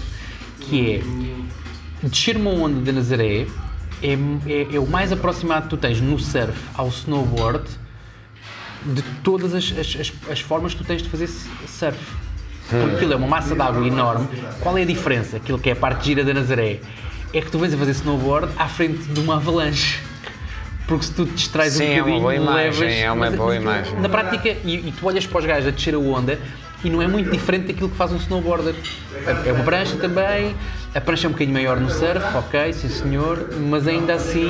[0.61, 3.47] que é descer uma onda da Nazaré
[4.03, 4.13] é,
[4.47, 7.69] é, é o mais aproximado que tu tens no surf ao snowboard
[8.85, 11.99] de todas as, as, as, as formas que tu tens de fazer surf.
[12.69, 14.29] Porque aquilo é uma massa de água enorme.
[14.61, 15.39] Qual é a diferença?
[15.39, 16.81] Aquilo que é a parte gira da Nazaré
[17.33, 20.01] é que tu vens a fazer snowboard à frente de uma avalanche.
[20.89, 23.03] Porque se tu te distrais Sim, um é uma bocadinho, boa imagem, levas.
[23.03, 24.01] é uma boa imagem.
[24.01, 26.39] Na prática, e, e tu olhas para os gajos a descer a onda
[26.83, 28.75] e não é muito diferente daquilo que faz um snowboarder.
[29.45, 30.57] É uma prancha também,
[30.95, 34.49] a prancha é um bocadinho maior no surf, ok, sim senhor, mas ainda assim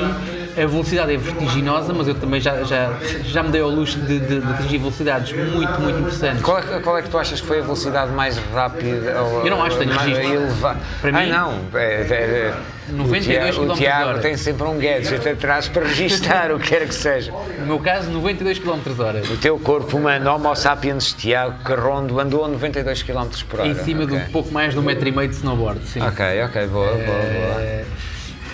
[0.55, 4.19] a velocidade é vertiginosa, mas eu também já, já, já me dei ao luxo de,
[4.19, 6.41] de, de atingir velocidades muito, muito interessantes.
[6.41, 9.21] Qual é, qual é que tu achas que foi a velocidade mais rápida?
[9.21, 10.55] Ou, Eu não acho, tenho mais registro.
[11.01, 11.59] Para ah, mim, não.
[11.73, 12.53] É, é, é,
[12.91, 16.69] 92 o Tiago, o km Tiago tem sempre um gadget atrás para registar o que
[16.69, 17.31] quer que seja.
[17.59, 19.21] No meu caso, 92 km hora.
[19.31, 23.69] O teu corpo humano, Homo sapiens Tiago Carrondo, andou a 92 km por hora.
[23.69, 24.27] Em cima de Ok.
[24.27, 26.01] um pouco mais de um metro e meio de snowboard, sim.
[26.01, 27.61] Ok, ok, boa, boa, boa.
[27.61, 27.85] Eh,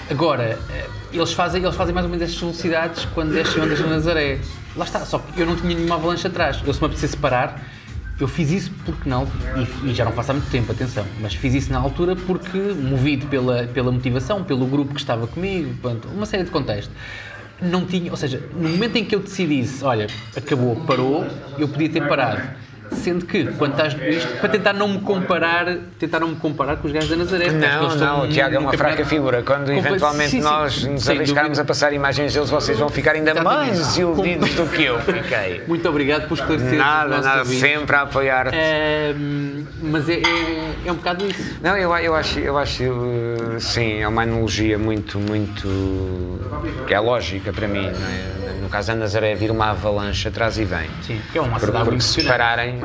[0.10, 3.88] Agora, eh, eles fazem, eles fazem mais ou menos estas velocidades quando descem ondas na
[3.88, 4.38] Nazaré.
[4.76, 6.62] Lá está, só que eu não tinha nenhuma avalanche atrás.
[6.66, 7.60] Eu se me apetecesse parar,
[8.20, 11.34] eu fiz isso porque não, e, e já não faço há muito tempo, atenção, mas
[11.34, 16.08] fiz isso na altura porque, movido pela, pela motivação, pelo grupo que estava comigo, pronto,
[16.08, 16.96] uma série de contextos.
[17.62, 21.26] Não tinha, ou seja, no momento em que eu decidisse, olha, acabou, parou,
[21.58, 22.42] eu podia ter parado.
[22.92, 26.88] Sendo que, quando estás nisto, para tentar não me comparar, tentar não me comparar com
[26.88, 27.46] os gajos da Nazaré.
[27.46, 29.42] que Não, não, o Tiago é uma fraca figura.
[29.44, 33.32] Quando eventualmente sim, sim, nós nos arriscarmos a passar imagens deles, vocês vão ficar ainda
[33.32, 33.70] Exatamente.
[33.72, 35.64] mais iludidos do que eu fiquei.
[35.68, 38.56] Muito obrigado por esclarecer Nada, nada, sempre a apoiar-te.
[38.56, 41.58] Ehm, mas é, é, é um bocado isso.
[41.62, 46.40] Não, eu, eu acho, eu acho, uh, sim, é uma analogia muito, muito,
[46.88, 48.55] que é lógica para mim, não é?
[48.66, 50.90] No caso da Nazaré, vir uma avalanche atrás e vem.
[51.06, 52.80] Sim, que é uma Porque, cidade porque se pararem,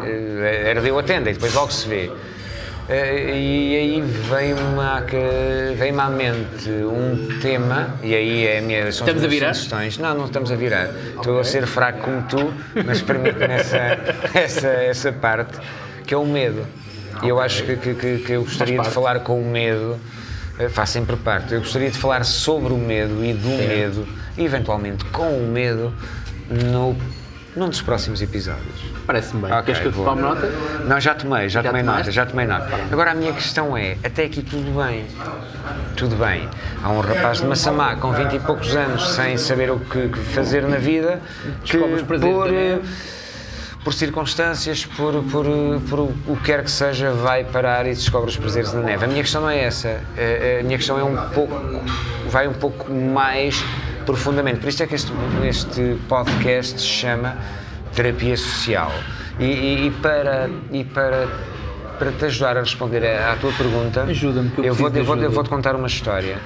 [0.68, 2.08] herdeu a tenda e depois logo se vê.
[2.08, 8.92] Uh, e aí veio-me que- veio-me à mente um tema, e aí é a minha,
[8.92, 9.96] são Estamos as minhas sugestões.
[9.96, 10.90] Não, não estamos a virar.
[11.16, 12.52] Estou a ser fraco como tu,
[12.84, 13.78] mas permite-me essa,
[14.38, 15.56] essa, essa parte,
[16.06, 16.66] que é o medo.
[17.22, 19.98] E eu acho que, que, que- eu gostaria de falar com o medo,
[20.58, 21.54] eh, faz sempre parte.
[21.54, 24.06] Eu gostaria de falar sobre o medo e do medo,
[24.38, 25.92] eventualmente com o medo,
[26.48, 26.96] no,
[27.56, 28.90] num dos próximos episódios.
[29.06, 29.52] Parece-me bem.
[29.52, 30.46] Ok, Queres que eu te tome nota?
[30.86, 32.00] Não, já tomei, já, Já tomei tomaste?
[32.02, 32.70] nota, já tomei nota.
[32.92, 35.04] Agora a minha questão é, até aqui tudo bem,
[35.96, 36.48] tudo bem.
[36.82, 40.18] Há um rapaz de Massamá com 20 e poucos anos, sem saber o que, que
[40.18, 41.20] fazer na vida,
[41.64, 42.18] que por,
[42.50, 42.82] neve.
[43.82, 45.46] por circunstâncias, por, por,
[45.88, 49.04] por o que quer que seja, vai parar e descobre os prazeres da neve.
[49.04, 51.54] A minha questão não é essa, a, a minha questão é um pouco,
[52.28, 53.62] vai um pouco mais
[54.04, 54.60] profundamente.
[54.60, 55.12] Por isso é que este,
[55.44, 57.36] este podcast se chama
[57.94, 58.92] Terapia Social.
[59.38, 61.28] E, e- e para, e para,
[61.98, 64.92] para te ajudar a responder à, à tua pergunta, Ajuda-me, que eu eu vou, eu
[65.04, 65.28] vou, eu ajuda.
[65.34, 66.38] vou-te contar uma história.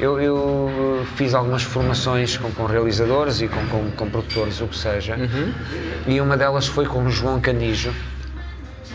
[0.00, 4.76] Eu, eu fiz algumas formações com, com realizadores e com, com, com produtores, o que
[4.76, 5.52] seja, Uhum.
[6.06, 7.92] e uma delas foi com o João Canijo,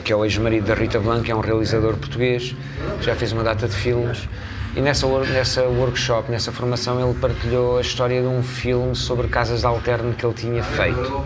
[0.04, 2.56] que é o ex-marido da Rita Blanco, que é um realizador português,
[3.02, 4.28] já fez uma data de filmes.
[4.78, 9.62] E nessa, nessa workshop, nessa formação, ele partilhou a história de um filme sobre casas
[9.62, 11.26] de alterno que ele tinha feito.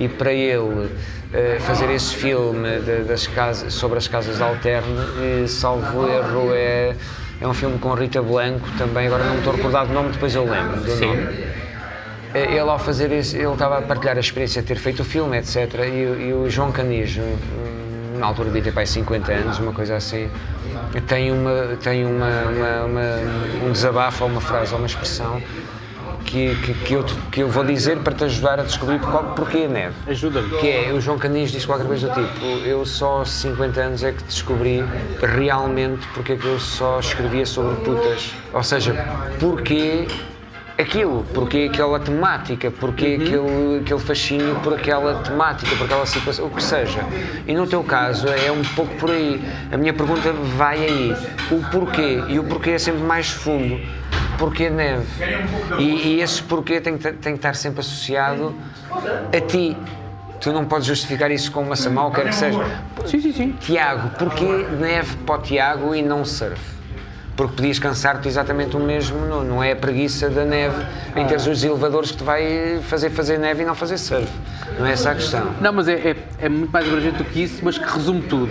[0.00, 0.90] E para ele
[1.32, 2.68] eh, fazer esse filme
[3.06, 6.96] das casas, sobre as casas de alterno, eh, salvo erro, é,
[7.40, 10.10] é um filme com Rita Blanco também, agora não me estou a recordar do nome,
[10.10, 11.28] depois eu lembro do nome.
[12.34, 15.04] Eh, Ele ao fazer isso, ele estava a partilhar a experiência de ter feito o
[15.04, 15.56] filme, etc.
[15.56, 17.87] E, o- e o João Canijo, hum,
[18.18, 20.28] na altura devia ter pai 50 anos, uma coisa assim,
[21.06, 25.40] tem, uma, tem uma, uma- uma- um desabafo, ou uma frase, ou uma expressão
[26.24, 29.64] que, que, que eu, que eu vou dizer para te ajudar a descobrir qual, porquê
[29.64, 29.94] a neve.
[30.06, 30.58] Ajuda-me.
[30.58, 34.02] Que é, o João Canis diz qualquer coisa do tipo, eu só aos 50 anos
[34.04, 34.84] é que descobri
[35.22, 38.32] realmente porque é que eu só escrevia sobre putas.
[38.52, 38.94] Ou seja,
[39.40, 40.06] porquê
[40.78, 46.50] aquilo, porque aquela temática, porque aquele, aquele fascínio por aquela temática, por aquela situação, o
[46.50, 47.00] que seja.
[47.46, 49.42] E no teu caso é um pouco por aí.
[49.72, 51.16] A minha pergunta vai aí.
[51.50, 52.22] O porquê.
[52.28, 53.80] E o porquê é sempre mais fundo.
[54.38, 55.04] Porquê neve?
[55.78, 58.54] E, e esse porquê tem que, tem que estar sempre associado
[59.36, 59.76] a ti.
[60.40, 62.64] Tu não podes justificar isso com uma samá ou quer que seja.
[63.04, 63.52] Sim, sim, sim.
[63.58, 66.77] Tiago, porquê neve para o Tiago e não surf?
[67.38, 71.46] Porque podias cansar-te exatamente o mesmo, não, não é a preguiça da neve em teres
[71.46, 74.28] os elevadores que te vai fazer fazer neve e não fazer surf.
[74.76, 75.46] Não é essa a questão.
[75.60, 78.50] Não, mas é, é, é muito mais abrangente do que isso, mas que resume tudo.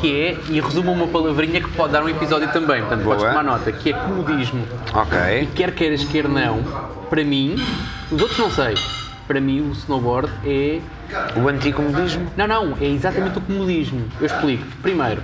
[0.00, 3.30] Que é, e resume uma palavrinha que pode dar um episódio também, portanto podes Boa.
[3.30, 4.64] tomar nota, que é comodismo.
[4.94, 5.48] Ok.
[5.56, 6.62] Quer queiras, quer não,
[7.10, 7.56] para mim,
[8.08, 8.76] os outros não sei,
[9.26, 10.78] para mim o snowboard é
[11.36, 12.30] O anticomodismo?
[12.36, 14.06] Não, não, é exatamente o comodismo.
[14.20, 14.64] Eu explico.
[14.80, 15.22] Primeiro,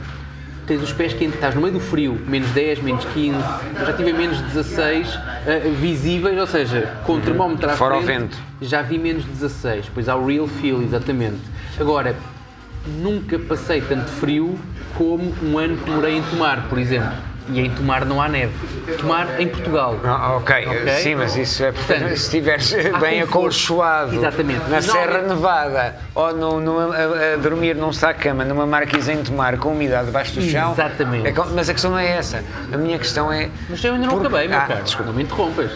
[0.66, 3.36] tens os pés quentes, estás no meio do frio, menos 10, menos 15,
[3.78, 5.08] eu já tive menos 16
[5.46, 7.76] eh, visíveis, ou seja, com o termómetro à Uhum.
[7.78, 8.36] Fora frente, vento.
[8.62, 11.38] já vi menos 16, pois há o real feel, exatamente.
[11.78, 12.16] Agora,
[12.86, 14.58] nunca passei tanto frio
[14.96, 17.12] como um ano que morei em Tomar, por exemplo.
[17.48, 18.52] E em Tomar não há neve.
[18.98, 19.98] Tomar em Portugal.
[20.02, 20.88] Ah, ok, Ok?
[21.02, 24.60] sim, mas isso é porque Portanto, se estiveres bem acolchoado Exatamente.
[24.70, 29.12] na Não, Serra é- Nevada ou no, numa- a, a dormir num saco-cama, numa marquise
[29.12, 30.72] em tomar com umidade debaixo do chão.
[30.72, 31.28] Exatamente.
[31.28, 32.42] é mas a questão não é essa.
[32.72, 33.50] A minha questão é.
[33.68, 34.82] Mas eu ainda não Por- acabei, meu Ah, caro.
[34.82, 35.10] desculpa.
[35.10, 35.70] Não me interrompas.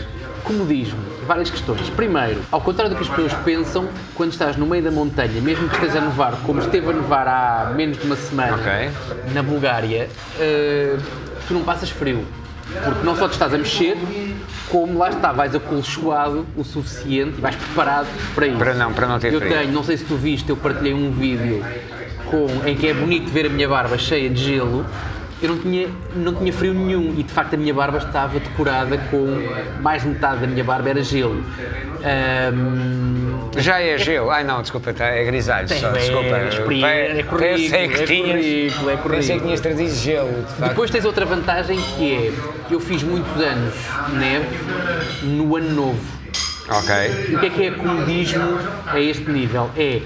[0.45, 0.99] Comodismo.
[1.27, 1.91] várias questões.
[1.91, 5.69] Primeiro, ao contrário do que as pessoas pensam, quando estás no meio da montanha, mesmo
[5.69, 8.91] que esteja a nevar, como esteve a nevar há menos de uma semana Ok.
[9.35, 10.09] na Bulgária,
[10.41, 10.97] eh,
[11.49, 12.25] tu não passas frio.
[12.85, 13.97] Porque não só te estás a mexer,
[14.69, 18.59] como lá está, vais acolchoado o suficiente e vais preparado para isso.
[18.59, 19.53] Para não- para não ter Eu frio.
[19.53, 21.65] tenho, não sei se tu viste, eu partilhei um vídeo
[22.31, 24.85] com, em que é bonito ver a minha barba cheia de gelo.
[25.41, 28.99] Eu não tinha, não tinha frio nenhum e de facto a minha barba estava decorada
[29.11, 29.27] com
[29.81, 31.45] mais de metade da minha barba era gelo.
[32.05, 34.31] Ahm, Já é gelo.
[34.31, 35.69] Ai não, desculpa, tá, é grisalho.
[35.69, 36.39] Tem, Só, é desculpa.
[36.49, 38.31] experiência, é currículo, Pensei que é tinhas.
[38.31, 39.39] currículo, é Pensei currículo.
[39.39, 40.69] que tinhas trazido gelo, de facto.
[40.71, 42.33] Depois tens outra vantagem que é,
[42.73, 43.75] eu fiz muitos anos
[44.19, 44.47] neve
[45.25, 46.19] no ano novo.
[46.69, 47.35] Ok.
[47.35, 49.71] O que é que é comodismo a este nível?
[49.77, 50.03] É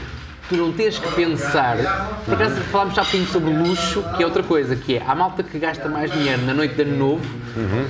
[0.52, 1.78] tu não teres que pensar.
[2.26, 5.14] Por acaso falámos já um bocadinho sobre luxo, que é outra coisa, que é há
[5.14, 7.24] malta que gasta mais dinheiro na noite de ano novo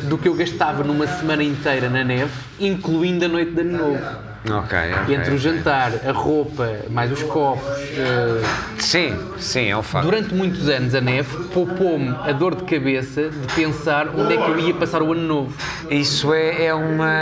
[0.09, 4.32] do que eu gastava numa semana inteira na neve, incluindo a noite de ano novo.
[4.44, 5.14] Ok, ok.
[5.14, 7.62] Entre o jantar, a roupa, mais os copos.
[7.96, 8.42] eh,
[8.78, 10.07] Sim, sim, é um facto.
[10.07, 14.50] Durante muitos anos a neve poupou-me a dor de cabeça de pensar onde é que
[14.50, 15.55] eu ia passar o ano novo.
[15.88, 17.12] Isso é, é uma.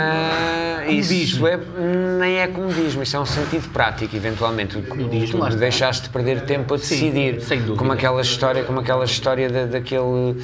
[0.89, 1.47] Isso Comodismo.
[1.47, 1.59] é,
[2.19, 4.75] nem é comodismo, isso é um sentido prático, eventualmente.
[4.81, 5.55] Tu- Comodismo, está.
[5.59, 7.39] deixaste de perder tempo a decidir.
[7.41, 7.77] sem dúvida.
[7.77, 10.35] Como aquela história, como aquela história da- daquele.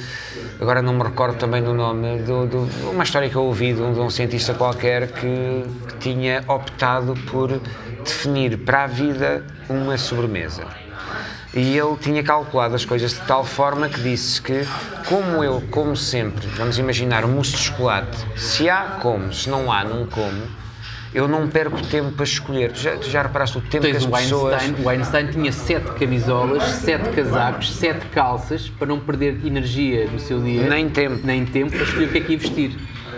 [0.60, 3.82] Agora não me recordo também do nome, do, do- uma história que eu ouvi de
[3.82, 7.60] um, de um cientista qualquer que, que tinha optado por
[8.04, 10.64] definir para a vida uma sobremesa.
[11.54, 14.66] E ele tinha calculado as coisas de tal forma que disse que,
[15.08, 19.72] como eu como sempre, vamos imaginar um mousse de chocolate, se há como, se não
[19.72, 20.42] há, não como,
[21.14, 22.70] eu não perco tempo para escolher.
[22.72, 24.62] Tu já, tu já reparaste o tempo que Tens as o pessoas.
[24.62, 30.18] Einstein, o Einstein tinha sete camisolas, sete casacos, sete calças para não perder energia no
[30.18, 30.68] seu dia.
[30.68, 31.20] Nem tempo.
[31.24, 32.76] Nem tempo para escolher o que é que ia vestir.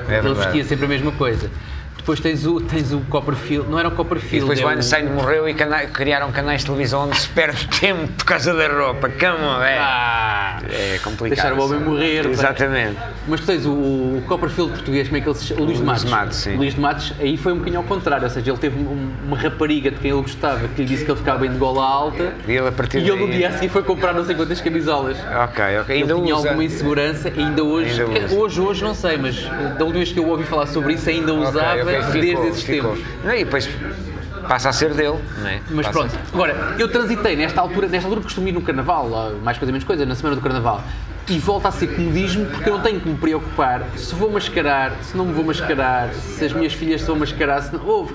[0.09, 0.39] É Ele verdade.
[0.39, 1.51] vestia sempre a mesma coisa.
[2.11, 4.39] Depois tens o, tens o Copperfield, não era o Copperfield.
[4.39, 7.69] E depois o o- Einstein morreu e cana- criaram canais de televisão onde se perde
[7.79, 9.09] tempo por causa da roupa.
[9.09, 9.79] Como é?
[9.79, 11.37] Ah, É complicado.
[11.41, 12.27] deixar o homem morrer.
[12.27, 12.97] Exatamente.
[13.29, 15.61] Mas tu tens o, o Copperfield português, como é que ele se chama?
[15.61, 16.05] O Luís de Luís Matos.
[16.05, 16.55] de Matos, sim.
[16.55, 19.11] O Luís de Matos, aí foi um bocadinho ao contrário, ou seja, ele teve um-
[19.25, 21.85] uma rapariga de quem ele gostava que lhe disse que ele ficava bem de gola
[21.85, 24.35] alta E ele a partir e ele no dia a seguir foi comprar não sei
[24.35, 25.17] quantas camisolas.
[25.45, 25.95] Ok, ok.
[25.95, 26.49] Ele Ainda tinha usa.
[26.49, 30.27] alguma insegurança, ainda hoje, Ainda hoje, hoje não sei, mas da última vez que eu
[30.29, 32.97] ouvi falar sobre isso ainda usava ok, ficou, desde esses ficou.
[32.97, 33.11] tempos.
[33.25, 33.69] Não, e depois
[34.49, 35.61] passa a ser dele, não é?
[35.71, 39.09] Mas Passa pronto, agora, eu transitei nesta altura, nesta altura costumo ir no Carnaval,
[39.43, 40.83] mais coisa menos coisa, na semana do Carnaval,
[41.29, 44.93] e volta a ser comodismo porque eu não tenho que me preocupar se vou mascarar,
[45.03, 47.87] se não me vou mascarar, se as minhas filhas se vão mascarar, se não.
[47.87, 48.13] Ouve,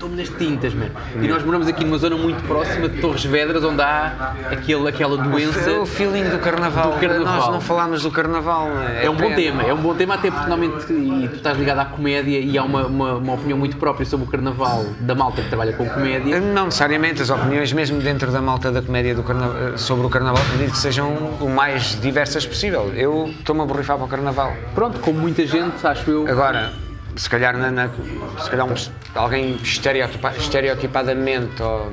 [0.00, 0.90] estou-me nas tintas, mano.
[1.20, 5.16] E nós moramos aqui numa zona muito próxima de Torres Vedras, onde há aquele, aquela
[5.18, 5.72] doença.
[5.72, 6.92] O feeling do carnaval.
[6.92, 7.36] Do carnaval.
[7.36, 8.66] Nós não falámos do carnaval.
[8.70, 11.58] não É um bom tema, é um bom tema até porque normalmente e tu estás
[11.58, 15.14] ligado à comédia e há uma, uma, uma opinião muito própria sobre o carnaval da
[15.14, 16.40] malta que trabalha com comédia.
[16.40, 20.42] Não necessariamente, as opiniões, mesmo dentro da malta da comédia do carna- sobre o carnaval,
[20.42, 22.90] acredito que sejam o mais diversas possível.
[22.96, 24.52] Eu estou-me a borrifar para o carnaval.
[24.74, 26.26] Pronto, como muita gente, acho eu.
[26.26, 26.72] Agora,
[27.16, 27.90] se calhar, na, na-
[28.38, 28.74] se calhar um-
[29.14, 31.92] alguém estereotipa- estereotipadamente, ou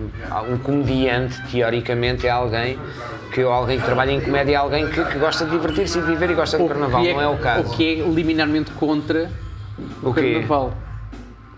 [0.49, 2.79] um comediante, teoricamente, é alguém
[3.33, 6.01] que, ou alguém que trabalha em comédia, é alguém que, que gosta de divertir-se e
[6.01, 7.67] de viver e gosta do carnaval, que não é o caso.
[7.67, 9.29] O que é liminarmente contra
[10.01, 10.73] o, O carnaval.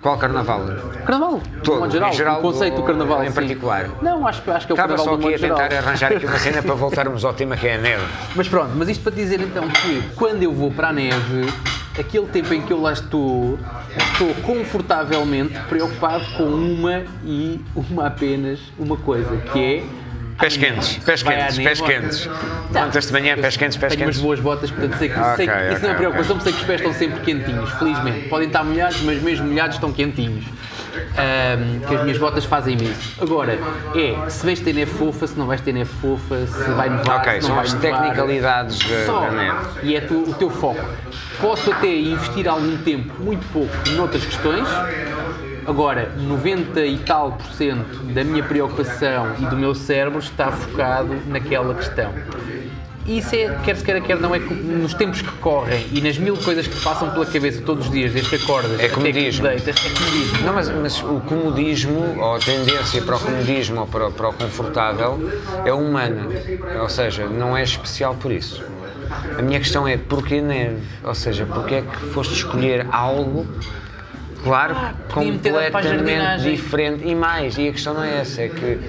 [0.02, 0.62] Qual carnaval?
[1.06, 3.22] Carnaval, Todo, modo geral, em geral, o conceito do carnaval.
[3.24, 3.34] em sim.
[3.34, 3.90] particular?
[4.02, 5.86] Não, acho, que- acho que é o Estava carnaval só do aqui a tentar geral.
[5.88, 8.04] arranjar aqui uma cena para voltarmos ao tema que é a neve.
[8.34, 11.52] Mas pronto, mas isto para dizer então que quando eu vou para a neve,
[12.00, 13.60] aquele tempo em que eu lá estou,
[14.14, 19.99] estou confortavelmente preocupado com uma e uma apenas, uma coisa, que é.
[20.40, 22.26] Pés quentes, pés à quentes, pés quentes.
[22.72, 22.80] Tá.
[22.82, 24.22] Levantas de manhã, pés quentes, pés Tenho umas quentes.
[24.22, 26.44] boas botas, portanto sei que, Ok, sei que isso não é ok, preocupação, ok.
[26.44, 28.30] sei que os pés estão sempre quentinhos, felizmente.
[28.30, 30.46] Podem estar molhados, mas mesmo molhados estão quentinhos.
[31.18, 33.22] Ahm, que as minhas botas fazem isso.
[33.22, 33.58] Agora,
[33.96, 37.18] é se vais ter neve fofa, se não vais ter neve fofa, se vai nevar,
[37.20, 38.00] Ok, se não são vai as nevar.
[38.02, 39.20] tecnicalidades da, Só.
[39.22, 39.58] da neve.
[39.84, 40.84] E é tu- o teu foco.
[41.42, 44.68] Posso até investir algum tempo, muito pouco, noutras questões.
[45.70, 51.16] Agora, 90 e tal por cento da minha preocupação e do meu cérebro está focado
[51.28, 52.12] naquela questão.
[53.06, 56.02] E isso é, quer se queira, quer não, é que nos tempos que correm e
[56.02, 58.88] nas mil coisas que passam pela cabeça todos os dias, desde que acordas É até
[58.88, 59.48] que comodismo.
[59.48, 60.46] deitas, é comodismo.
[60.46, 64.34] Não, mas, mas o comodismo, ou a tendência para o comodismo ou para, para o
[64.34, 65.32] confortável,
[65.66, 66.30] é humana.
[66.82, 68.64] Ou seja, não é especial por isso.
[69.38, 70.82] A minha questão é porquê neve?
[71.04, 73.46] Ou seja, porquê é que foste escolher algo,
[74.44, 74.76] claro,
[75.10, 77.58] podia-me ter dado para a completamente diferente e mais.
[77.58, 78.80] E a questão não é essa, é que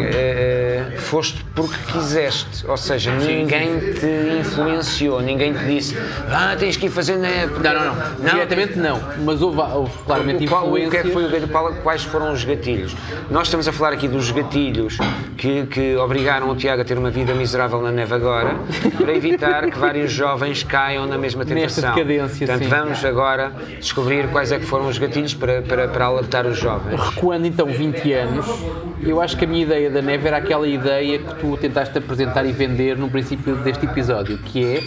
[0.00, 5.96] eh, foste porque quiseste, ou seja, ninguém te influenciou, ninguém te disse,
[6.30, 7.14] ah, tens que ir fazer
[7.52, 8.30] porque-" Não, não, não.
[8.30, 9.00] Diretamente não.
[9.24, 10.88] Mas houve, houve claramente O qual- influência.
[10.88, 11.40] O que é que foi?
[11.48, 12.94] Qual- Quais foram os gatilhos?
[13.30, 14.96] Nós estamos a falar aqui dos gatilhos
[15.36, 18.54] que, que obrigaram o Tiago a ter uma vida miserável na neve agora,
[18.98, 21.94] para evitar que vários jovens caiam na mesma Nesta tentação.
[21.94, 22.68] decadência, Portanto, sim.
[22.68, 27.00] vamos agora descobrir quais é que foram os gatilhos para, para, para alertar os jovens.
[27.00, 28.46] Recuando então 20 anos,
[29.02, 32.44] eu acho que a minha ideia da neve era aquela ideia que tu tentaste apresentar
[32.44, 34.82] e vender no princípio deste episódio, que é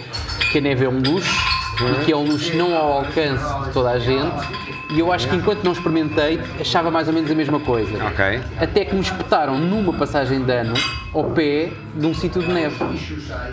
[0.52, 3.74] que a neve é um luxo e que é um luxo não ao alcance de
[3.74, 4.68] toda a gente.
[4.90, 7.92] E eu acho que enquanto não experimentei, achava mais ou menos a mesma coisa.
[8.06, 8.40] Ok.
[8.58, 10.74] Até que me espetaram numa passagem de ano
[11.14, 12.78] ao pé de um sítio de neve.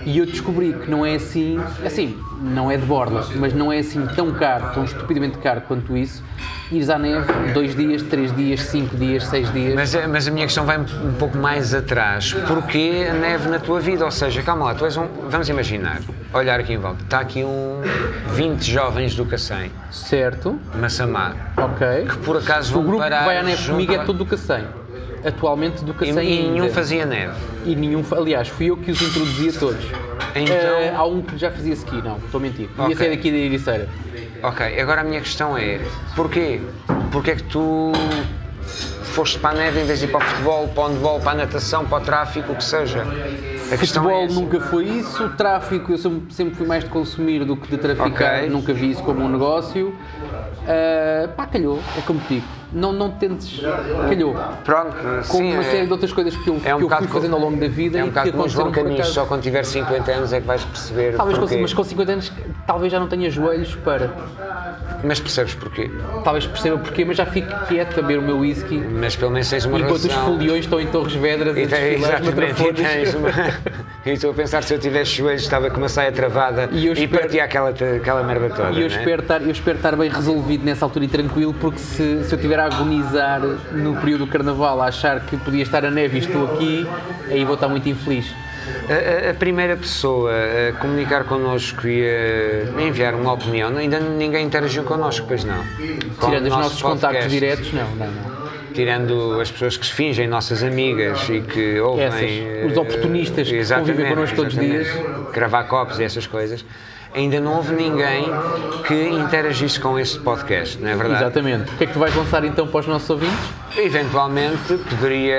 [0.07, 3.79] E eu descobri que não é assim, assim, não é de borla, mas não é
[3.79, 6.23] assim tão caro, tão estupidamente caro quanto isso,
[6.75, 9.75] ires à neve dois dias, três dias, cinco dias, seis dias.
[9.75, 12.33] Mas, a- mas a minha questão vai um pouco mais atrás.
[12.47, 14.05] Porquê a neve na tua vida?
[14.05, 15.07] Ou seja, calma lá, tu és um.
[15.29, 16.01] Vamos imaginar,
[16.33, 17.03] olhar aqui em volta.
[17.03, 17.81] Está aqui um
[18.35, 22.07] 20 jovens do Cacém, Certo, Massamá, ok.
[22.09, 23.25] que por acaso O vão grupo que parar.
[23.25, 24.65] vai à neve comigo é a- todo do Cacém.
[25.25, 26.75] Atualmente do E, Cacém e nenhum ainda.
[26.75, 27.33] fazia neve.
[27.65, 29.85] E nenhum, aliás, fui eu que os introduzia todos.
[30.35, 32.69] Então- Eh, há um que já fazia ski, não, estou a mentir.
[32.77, 32.97] Ia Ok.
[32.97, 33.89] sair daqui da Ericeira.
[34.43, 35.81] Ok, agora a minha questão é:
[36.17, 36.61] porquê?
[37.13, 37.93] Porquê é que tu
[38.67, 41.31] foste para a neve em vez de ir para o futebol, para o handball, para
[41.33, 43.03] a natação, para o tráfico, o que seja?
[43.73, 47.45] A questão Futebol é nunca foi isso, o tráfico eu sempre, fui mais de consumir
[47.45, 48.49] do que de traficar, Ok.
[48.51, 49.95] nunca vi isso como um negócio.
[50.67, 53.61] Ah, pá, calhou, é como te digo, não, não tentes,
[54.09, 54.35] calhou.
[54.65, 54.97] Pronto,
[55.29, 57.07] Com sim, uma é- série de outras coisas que eu, É um que eu fui
[57.09, 59.13] fazendo ao longo da vida É um e bocado como o João acaso.
[59.13, 61.41] só quando tiver 50 anos é que vais perceber Talvez porquê.
[61.41, 62.33] consiga, mas com 50 anos
[62.67, 64.11] talvez já não tenha joelhos para.
[65.03, 65.91] Mas percebes porquê?
[66.25, 69.49] Talvez perceba porquê, mas já fico quieto a beber o meu whisky Mas pelo menos
[69.51, 70.27] tens uma enquanto os razão.
[70.33, 73.29] foliões estão em Torres Vedras E desfilar os e uma...
[74.07, 76.87] E estou a pensar se eu tivesse joelhos estava com uma saia travada E e,
[76.87, 78.71] eu espero- partia aquela, aquela merda toda.
[78.71, 78.87] E eu né?
[78.87, 82.37] espero, estar, eu espero estar bem resolvido nessa altura e tranquilo, porque se, se eu
[82.37, 83.41] estiver a agonizar
[83.73, 86.87] no período do carnaval, a achar que podia estar a neve e estou aqui,
[87.31, 88.27] aí vou estar muito infeliz.
[88.89, 90.31] A, a- primeira pessoa
[90.71, 95.59] a comunicar connosco e a enviar uma opinião, ainda ninguém interagiu connosco, pois não.
[96.19, 98.45] Com Tirando os nosso nossos contactos diretos, não, não, não.
[98.73, 102.05] Tirando as pessoas que se fingem nossas amigas e que ouvem.
[102.07, 105.33] Essas, eh, os oportunistas que exatamente, convivem connosco todos os exatamente.
[105.33, 106.65] Gravar copos e essas coisas.
[107.15, 108.25] Ainda não houve ninguém
[108.89, 111.23] que interagisse com este podcast, não é verdade?
[111.23, 111.73] Exatamente.
[111.73, 113.39] O que é que tu vais lançar então para os nossos ouvintes?
[113.77, 115.35] Eventualmente poderia,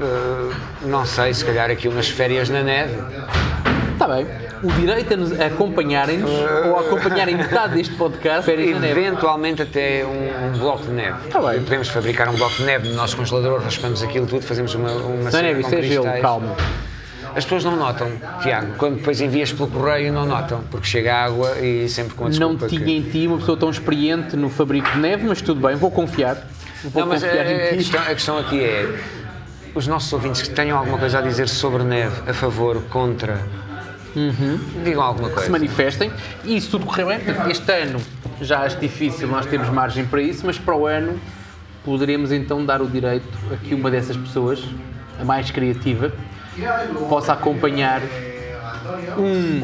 [0.00, 0.50] eh,
[0.82, 2.94] não sei, se calhar aqui umas férias na neve.
[3.92, 4.24] Está bem.
[4.62, 9.00] O direito a, nos- a acompanharem-nos ou a acompanharem metade deste podcast, férias na neve.
[9.00, 11.28] Eventualmente até um, um bloco de neve.
[11.30, 11.60] Tá bem.
[11.60, 15.30] Podemos fabricar um bloco de neve no nosso congelador, raspamos aquilo tudo, fazemos uma, uma
[15.30, 16.22] Não é neve, isso é gelo, cristais.
[17.36, 18.10] As pessoas não notam,
[18.42, 22.30] Tiago, quando depois envias pelo correio não notam, porque chega água e sempre com a
[22.30, 22.90] Não tinha que...
[22.96, 26.36] em ti uma pessoa tão experiente no fabrico de neve, mas tudo bem, vou confiar.
[26.84, 27.76] Vou Não, mas a, confiar a em ti.
[27.76, 28.98] questão, a questão aqui é,
[29.74, 33.38] os nossos ouvintes que tenham alguma coisa a dizer sobre neve, a favor, contra,
[34.82, 35.50] digam alguma se coisa.
[35.50, 36.10] manifestem
[36.42, 37.18] e se tudo correr bem,
[37.50, 38.00] este ano
[38.40, 41.20] já acho difícil, nós temos margem para isso, mas para o ano
[41.84, 44.64] poderemos então dar o direito a que uma dessas pessoas,
[45.20, 46.12] a mais criativa,
[47.08, 48.00] possa acompanhar
[49.18, 49.62] um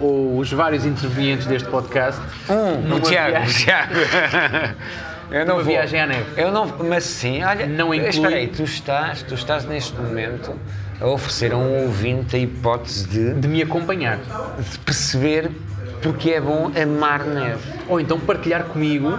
[0.00, 3.94] ou os vários intervenientes deste podcast Tiago, o viagem- Tiago.
[5.30, 5.72] Eu não Numa vou.
[5.72, 6.24] viagem à neve.
[6.40, 10.54] Eu não, mas sim, olha, Não inclui- espera aí, tu estás, tu estás neste momento
[11.00, 14.18] a oferecer a um ouvinte a hipótese de, de me acompanhar.
[14.58, 15.50] de perceber
[16.00, 17.60] porque é bom amar neve.
[17.88, 19.18] Ou então partilhar comigo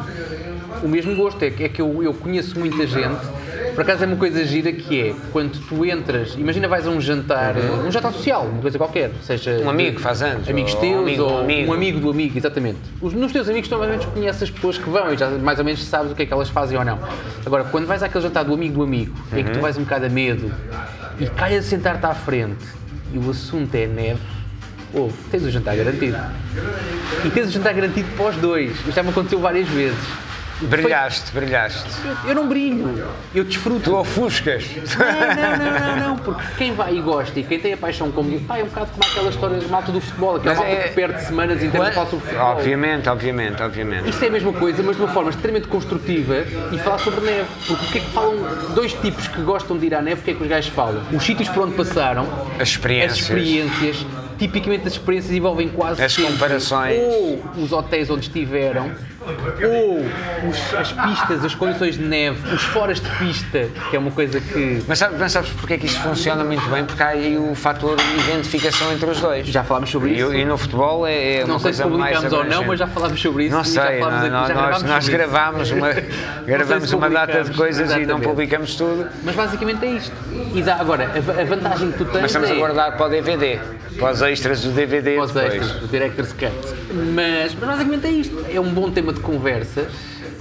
[0.81, 1.43] o mesmo gosto.
[1.43, 3.19] É que, é que eu, eu conheço muita gente.
[3.79, 6.99] Por acaso é uma coisa gira que é quando tu entras, imagina vais a um
[6.99, 10.81] jantar, um jantar social, uma coisa qualquer, seja Um amigo que faz anos, amigos ou
[10.81, 11.71] teus um amigo ou amigo.
[11.71, 12.77] um amigo do amigo, exatamente.
[12.99, 15.29] Os, nos teus amigos tu mais ou menos conheces as pessoas que vão e já
[15.29, 16.99] mais ou menos sabes o que é que elas fazem ou não.
[17.45, 19.43] Agora, quando vais àquele jantar do amigo do amigo, em Uhum.
[19.45, 20.51] que tu vais um bocado a medo
[21.17, 22.65] e calhas a sentar-te à frente
[23.13, 24.19] e o assunto é neve,
[24.93, 26.17] ouve, tens o jantar garantido.
[27.23, 28.71] E tens o jantar garantido para os dois.
[28.75, 29.97] Isto já me aconteceu várias vezes.
[30.61, 31.85] Brilhaste, brilhaste.
[32.05, 33.81] Eu, eu não brilho, eu desfruto.
[33.89, 34.65] Tu ofuscas.
[34.97, 38.11] Não, não, não, não, não, porque quem vai e gosta e quem tem a paixão
[38.11, 40.63] como eu, pá, é um bocado como aquela história da malta do futebol, aquela Mas
[40.65, 42.47] malta é- que perde semanas inteiras falar sobre futebol.
[42.47, 44.09] Obviamente, obviamente, obviamente.
[44.09, 46.35] Isto é a mesma coisa, mas de uma forma extremamente construtiva
[46.73, 47.47] e falar sobre neve.
[47.67, 48.35] Porque o que é que falam
[48.75, 51.01] dois tipos que gostam de ir à neve, o que é que os gajos falam?
[51.13, 52.27] Os sítios por onde passaram,
[52.59, 53.11] As experiências.
[53.13, 54.05] as experiências,
[54.37, 56.97] tipicamente as experiências envolvem quase As comparações.
[56.99, 58.91] ou os hotéis onde estiveram
[59.21, 59.99] ou
[60.49, 64.39] os- as pistas, as condições de neve, os foras de pista, que é uma coisa
[64.39, 66.85] que Mas sabes, mas sabes porque é que isso funciona muito bem?
[66.85, 69.47] Porque há aí o fator de identificação entre os dois.
[69.47, 70.33] já falámos sobre isso.
[70.33, 72.65] E, e no futebol é, é não uma sei se coisa mais publicamos ou não,
[72.67, 73.55] mas já falámos sobre isso.
[73.55, 75.89] Não sei, não, aqui, não, nós, gravámos nós gravámos uma,
[76.45, 78.27] gravamos se uma data de coisas e não exatamente.
[78.27, 79.07] publicamos tudo.
[79.23, 80.15] Mas basicamente é isto.
[80.53, 82.53] E dá, agora, a, a vantagem que tu tens Mas estamos é...
[82.53, 83.59] a guardar para o DVD,
[83.97, 85.53] para os extras do DVD Para os depois.
[85.61, 86.51] extras, o Director's Cut.
[87.13, 88.45] Mas, mas basicamente é isto.
[88.51, 89.87] É um bom tema de conversa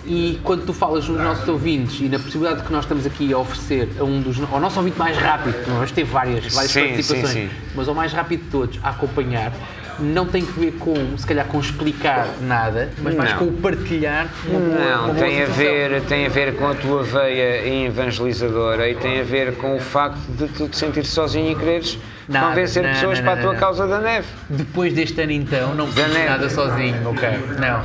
[0.06, 3.38] e quando tu falas nos nossos ouvintes e na possibilidade que nós estamos aqui a
[3.38, 7.28] oferecer a um dos, ao nosso ouvinte mais rápido, nós teve várias, várias Sim, participações,
[7.28, 7.54] sim, sim.
[7.74, 9.52] mas ao mais rápido de todos a acompanhar,
[9.98, 13.38] não tem que ver com, se calhar, com explicar nada, mas mais Não.
[13.38, 16.68] com o partilhar uma boa, uma Não, boa tem a, ver, tem a ver com
[16.68, 21.04] a tua veia evangelizadora e tem a ver com o facto de tu te sentir
[21.04, 21.98] sozinho e quereres
[22.28, 24.26] Nada, convencer não, pessoas não, para a tua causa da neve.
[24.50, 27.40] Depois deste ano então, não fiz nada sozinho, meu caro.
[27.58, 27.82] Não.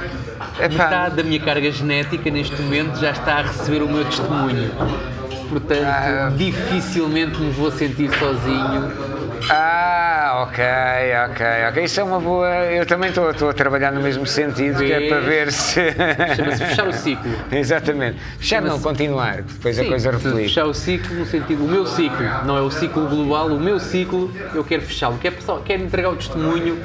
[0.60, 0.70] Epá.
[0.70, 4.72] Metade da minha carga genética neste momento já está a receber o meu testemunho.
[5.50, 6.32] Portanto, Ah.
[6.36, 8.92] dificilmente me vou sentir sozinho.
[9.50, 10.64] Ah, ok,
[11.30, 11.84] ok, ok.
[11.84, 12.48] Isso é uma boa.
[12.66, 15.10] Eu também estou, a trabalhar no mesmo sentido, que é Vês?
[15.10, 15.82] para ver se.
[16.36, 17.32] Chama-se fechar o ciclo.
[17.52, 18.18] Exatamente.
[18.40, 20.48] Fechar não, continuar, depois a Sim, coisa portanto, reflete.
[20.48, 23.80] fechar o ciclo no sentido, o meu ciclo, não é o ciclo global, o meu
[23.80, 25.36] ciclo, eu quero fechá-lo, quero,
[25.66, 26.78] quero entregar o testemunho.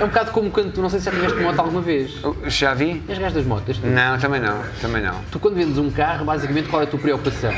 [0.00, 2.12] É um bocado como quando tu, não sei se já tiveste moto alguma vez.
[2.46, 3.02] Já vi?
[3.08, 3.76] És gajo das motas?
[3.78, 3.86] tu?
[3.86, 5.14] Não, também não, também não.
[5.30, 7.52] Tu quando vendes um carro, basicamente qual é a tua preocupação?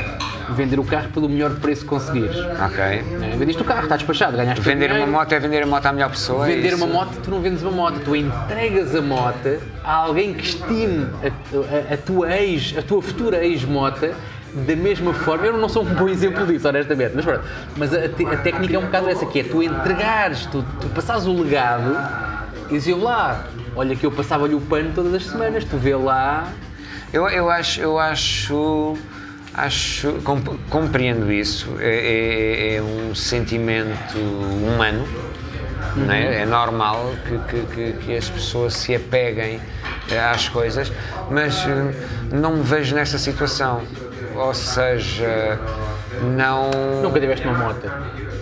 [0.51, 2.37] Vender o carro pelo melhor preço que conseguires.
[2.37, 2.81] Ok.
[2.83, 3.01] É,
[3.37, 6.09] vendeste o carro, está despachado, ganhaste Vender uma moto é vender a moto à melhor
[6.09, 6.49] pessoa.
[6.49, 10.33] é Vender uma moto, tu não vendes uma moto, tu entregas a moto a alguém
[10.33, 14.13] que estime a, a- a tua ex, a tua futura ex-mota
[14.65, 15.45] da mesma forma.
[15.45, 17.43] Eu não sou um bom exemplo disso, honestamente, mas pronto.
[17.75, 21.25] Mas a, a técnica é um bocado essa, que é tu entregares, tu, tu passares
[21.25, 21.95] o legado
[22.69, 23.45] e dizes lá,
[23.75, 26.47] olha que eu passava-lhe o pano todas as semanas, tu vê lá.
[27.13, 28.97] Eu, eu acho, eu acho,
[29.53, 31.67] acho comp- compreendo isso.
[31.79, 35.07] É, é- é um sentimento humano,
[35.95, 36.41] não é?
[36.41, 37.11] É normal
[37.49, 39.59] que, que- que- as pessoas se apeguem
[40.33, 40.91] às coisas,
[41.31, 41.93] mas eh,
[42.31, 43.81] não me vejo nessa situação.
[44.37, 45.59] Ou seja,
[46.37, 46.69] não.
[47.01, 47.85] Nunca tiveste uma moto,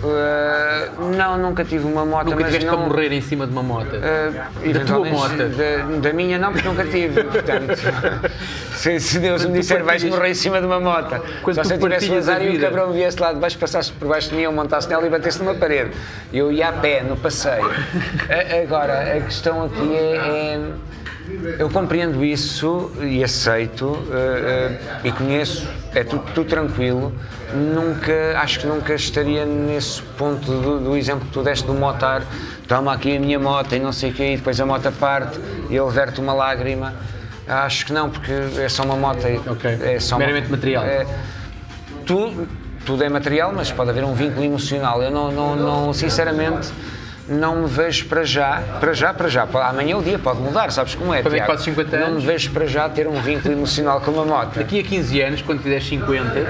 [0.04, 2.76] eh, não, nunca tive uma moto, nunca mas tiveste não.
[2.78, 3.86] para morrer em cima de uma moto.
[3.96, 5.36] Uh, tua eventualmente, moto.
[5.56, 7.24] Da, da minha não, porque nunca tive.
[7.24, 7.74] Portanto,
[8.76, 11.56] se, se Deus me Quando disser vais partilhas- morrer em cima de uma moto, Quando
[11.56, 14.08] só se eu tivesse a azar e o cabrão viesse lá de baixo, passasse por
[14.08, 15.90] baixo de mim, eu montasse nela e batesse numa parede.
[16.32, 17.70] Eu ia a pé no passeio.
[18.64, 20.16] Agora, a questão aqui é.
[20.16, 20.95] é-
[21.58, 27.12] eu compreendo isso e aceito uh, uh, e conheço, é tudo, tudo tranquilo.
[27.54, 32.22] Nunca, acho que nunca estaria nesse ponto do, do exemplo que tu deste do motar.
[32.68, 35.38] Toma aqui a minha moto e não sei o quê, e depois a moto parte
[35.70, 36.94] e ele verte uma lágrima.
[37.46, 39.24] Acho que não, porque é só uma moto.
[39.26, 39.78] e- Ok.
[39.82, 40.84] É só Meramente uma, material.
[40.84, 41.06] é-
[42.04, 42.48] tudo,
[42.84, 45.00] tudo é material, mas pode haver um vínculo emocional.
[45.02, 46.68] Eu não, não, não, sinceramente,
[47.28, 49.42] não me vejo para já, para já, para já.
[49.68, 51.22] Amanhã o dia pode mudar, sabes como é?
[51.22, 51.46] Tiago?
[51.46, 52.22] fazes 50 Não anos?
[52.22, 54.54] me vejo para já ter um vínculo emocional com uma moto.
[54.56, 56.46] Daqui a 15 anos, quando fizeres 50,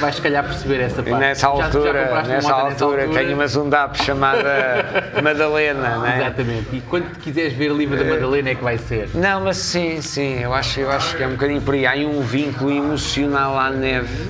[0.00, 1.20] vais se calhar perceber essa E parte.
[1.20, 4.84] nessa Já- já altura, compraste uma nessa altura, tenho uma Zundap chamada
[5.22, 6.16] Madalena, não é?
[6.18, 6.66] Exatamente.
[6.76, 9.08] E quando te quiseres ver livre da Madalena é que vai ser.
[9.14, 11.86] Não, mas sim, sim, eu acho, eu acho que é um bocadinho por aí.
[11.86, 14.28] Há um vínculo emocional à neve,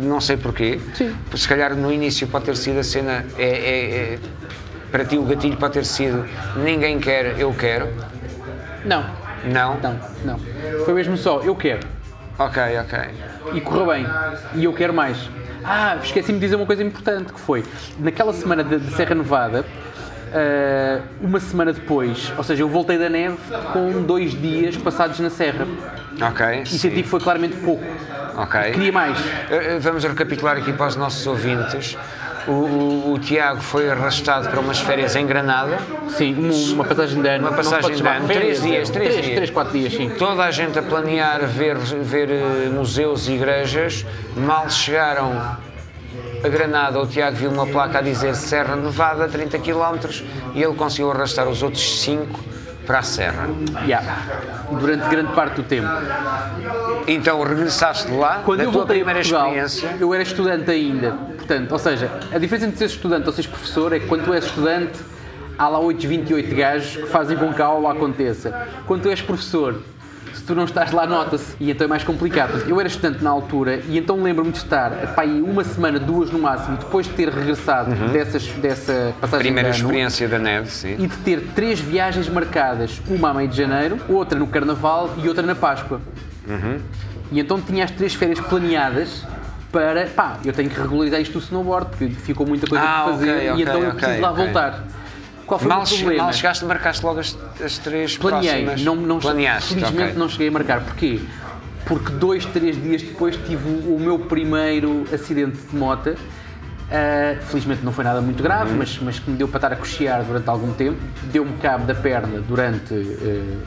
[0.00, 0.78] não sei porquê.
[0.94, 1.14] Sim.
[1.34, 4.18] Se calhar no início pode ter sido a cena, é, é- é-
[4.90, 6.26] para ti o gatilho pode ter sido
[6.56, 7.88] ninguém quer, eu quero.
[8.84, 9.04] Não,
[9.44, 9.78] Não?
[9.80, 10.38] não, não.
[10.84, 11.86] Foi mesmo só, eu quero.
[12.38, 12.98] Ok, ok.
[13.54, 14.06] E correu bem.
[14.54, 15.28] E eu quero mais.
[15.62, 17.62] Ah, esqueci-me de dizer uma coisa importante, que foi,
[17.98, 19.64] naquela semana de, de Serra Nevada,
[20.32, 23.36] ah, uma semana depois, ou seja, eu voltei da neve
[23.72, 25.66] com dois dias passados na Serra.
[26.30, 27.84] Ok, E senti que foi claramente pouco.
[28.36, 28.60] Ok.
[28.72, 29.18] Queria mais.
[29.50, 31.96] Eh, Vamos recapitular aqui para os nossos ouvintes.
[32.50, 35.78] O, o- o Tiago foi arrastado para umas férias em Granada.
[36.08, 36.34] Sim,
[36.74, 37.46] uma, passagem de ano.
[37.48, 38.92] Uma passagem de ano, três dias, é.
[38.92, 39.34] três três, dias.
[39.36, 40.10] três, quatro dias, sim.
[40.18, 44.04] Toda a gente a planear ver, ver eh, museus e igrejas.
[44.36, 45.30] Mal chegaram
[46.42, 50.22] a Granada, o Tiago viu uma placa a dizer Serra Nevada, 30 km,
[50.54, 52.26] e ele conseguiu arrastar os outros 5
[52.86, 53.48] para a Serra.
[53.84, 54.16] Yeah.
[54.72, 55.86] Durante grande parte do tempo.
[57.06, 59.96] Então regressaste de lá, Quando eu tua voltei a primeira Portugal, experiência.
[60.00, 61.14] eu era estudante ainda.
[61.50, 64.32] Portanto, ou seja, a diferença entre seres estudante ou seres professor é que quando tu
[64.32, 65.00] és estudante,
[65.58, 68.68] há lá 8, 28 gajos que fazem com que a aula aconteça.
[68.86, 69.82] Quando tu és professor,
[70.32, 71.56] se tu não estás lá, nota-se.
[71.58, 72.62] E então é mais complicado.
[72.68, 76.30] Eu era estudante na altura e então lembro-me de estar pá, aí uma semana, duas
[76.30, 80.70] no máximo, depois de ter regressado dessas, dessa passagem Primeira de ano, experiência da neve,
[80.70, 80.94] sim.
[81.00, 85.26] e de ter três viagens marcadas, uma a meio de janeiro, outra no Carnaval e
[85.26, 86.00] outra na Páscoa.
[87.32, 89.24] E então tinha as três férias planeadas
[89.70, 93.12] para, pá, eu tenho que regularizar isto do snowboard, porque ficou muita coisa Ah, para
[93.12, 94.44] fazer ok, e ok, então eu preciso lá ok.
[94.44, 94.84] voltar.
[95.46, 96.22] Qual foi Mal, o problema?
[96.24, 98.82] mal chegaste, marcaste logo as, as três Planeei, próximas.
[98.82, 100.80] não, não, Planeaste, felizmente não cheguei a marcar.
[100.80, 101.20] Porquê?
[101.86, 106.14] Porque dois, três dias depois tive o, meu primeiro acidente de moto.
[106.92, 108.44] Ah, felizmente não foi nada muito Uhum.
[108.44, 110.98] grave, mas, mas que me deu para estar a cochear durante algum tempo.
[111.32, 113.64] Deu-me cabo da perna durante ah,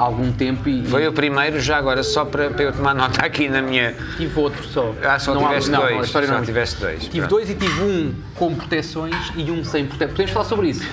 [0.00, 3.48] algum tempo e, Foi o primeiro, já agora, só para, para eu tomar nota aqui
[3.48, 3.94] na minha.
[4.14, 4.94] e tive outro só.
[5.02, 5.98] Ah, só Não há- tiveste não, dois.
[5.98, 7.02] a história só não é tiveste dois.
[7.04, 7.30] Tive pronto.
[7.30, 10.10] dois e tive um com proteções e um sem proteções.
[10.12, 10.86] Podemos falar sobre isso.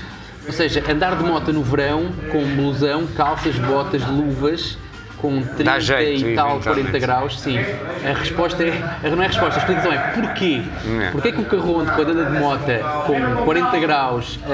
[0.45, 4.77] Ou seja, andar de moto no verão, com blusão, calças, botas, luvas,
[5.17, 6.63] com 30 jeito, e tal, eventualmente.
[6.91, 7.57] 40 graus, sim.
[7.57, 9.09] A resposta é.
[9.09, 10.61] Não é a resposta, a explicação é porquê?
[11.01, 11.11] É.
[11.11, 12.63] Porquê que o carronte, quando anda de moto
[13.05, 14.47] com 40 graus a,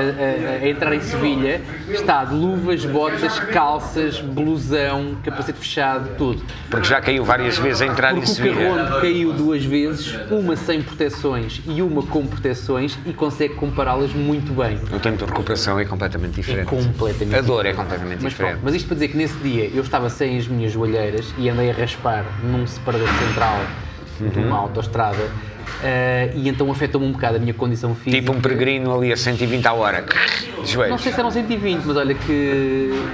[0.61, 6.41] a- a entrar em Sevilha, está de luvas, botas, calças, blusão, capacete fechado, tudo?
[6.69, 8.55] Porque já caiu várias vezes a entrar em Porque o Sevilha.
[8.55, 14.53] Carronte caiu duas vezes, uma sem proteções e uma com proteções e consegue compará-las muito
[14.53, 14.77] bem.
[14.93, 16.67] O tempo de recuperação é completamente diferente.
[16.67, 18.51] completamente A dor é completamente Mas, diferente.
[18.53, 21.49] pronto, mas isto para dizer que nesse dia eu estava sem as minhas joelheiras e
[21.49, 23.59] andei a raspar num separador central
[24.19, 24.45] de Uhum.
[24.47, 25.27] uma autoestrada
[25.83, 28.11] eh, e então afetou-me um bocado a minha condição física.
[28.21, 30.05] Tipo um peregrino ali a 120 à hora.
[30.57, 31.01] Não Joelhos.
[31.01, 32.31] sei se eram 120, mas olha que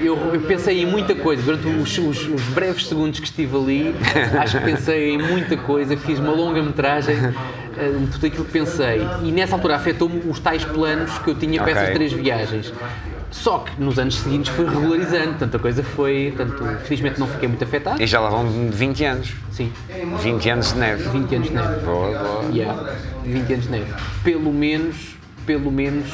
[0.03, 1.41] eu, eu pensei em muita coisa.
[1.41, 3.95] Durante os, os- os breves segundos que estive ali,
[4.39, 7.15] acho que pensei em muita coisa, fiz uma longa metragem
[7.77, 8.99] eh, de tudo aquilo que pensei.
[9.23, 12.73] E nessa altura afetou-me os tais planos que eu tinha para essas três viagens.
[13.31, 16.33] Só que nos anos seguintes foi regularizando, portanto a coisa foi.
[16.35, 18.01] Portanto, felizmente não fiquei muito afetado.
[18.01, 19.33] E já lá vão 20 anos.
[19.51, 19.71] Sim,
[20.21, 21.09] 20 anos de neve.
[21.09, 21.85] 20 anos de neve.
[21.85, 22.51] Boa, boa.
[22.51, 23.93] Yeah, 20 anos de neve.
[24.23, 25.15] Pelo menos,
[25.45, 26.07] pelo menos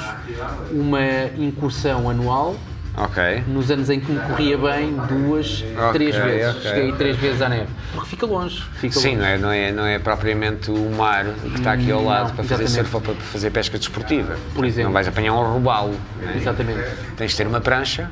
[0.71, 1.01] uma
[1.37, 2.55] incursão anual
[2.97, 3.43] Ok.
[3.47, 6.55] nos anos em que me corria bem, duas, três vezes.
[6.55, 7.67] ok, Cheguei três vezes à neve.
[7.93, 8.63] Porque fica longe.
[8.79, 9.19] Fica Sim, longe.
[9.19, 12.33] não é, não, é, não é propriamente o mar que está aqui ao Não, lado
[12.33, 12.89] para fazer exatamente.
[12.91, 14.37] surf ou para fazer pesca desportiva.
[14.53, 14.85] Por exemplo.
[14.85, 15.93] Não vais apanhar um robalo.
[16.21, 16.37] não é?
[16.37, 16.83] Exatamente.
[17.17, 18.09] Tens de ter uma prancha,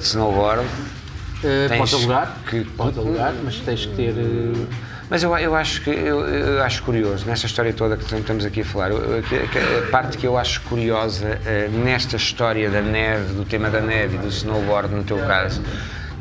[0.00, 0.62] snowboard.
[0.64, 4.12] Uh, podes alugar, que- podes alugar, mas tens que ter.
[4.12, 4.66] uh,
[5.10, 8.62] Mas eu, eu acho que eu, eu acho curioso nesta história toda que estamos aqui
[8.62, 8.90] a falar.
[8.90, 13.70] eu- que a parte que eu acho curiosa eh, nesta história da neve, do tema
[13.70, 15.60] da neve e do snowboard, no teu caso,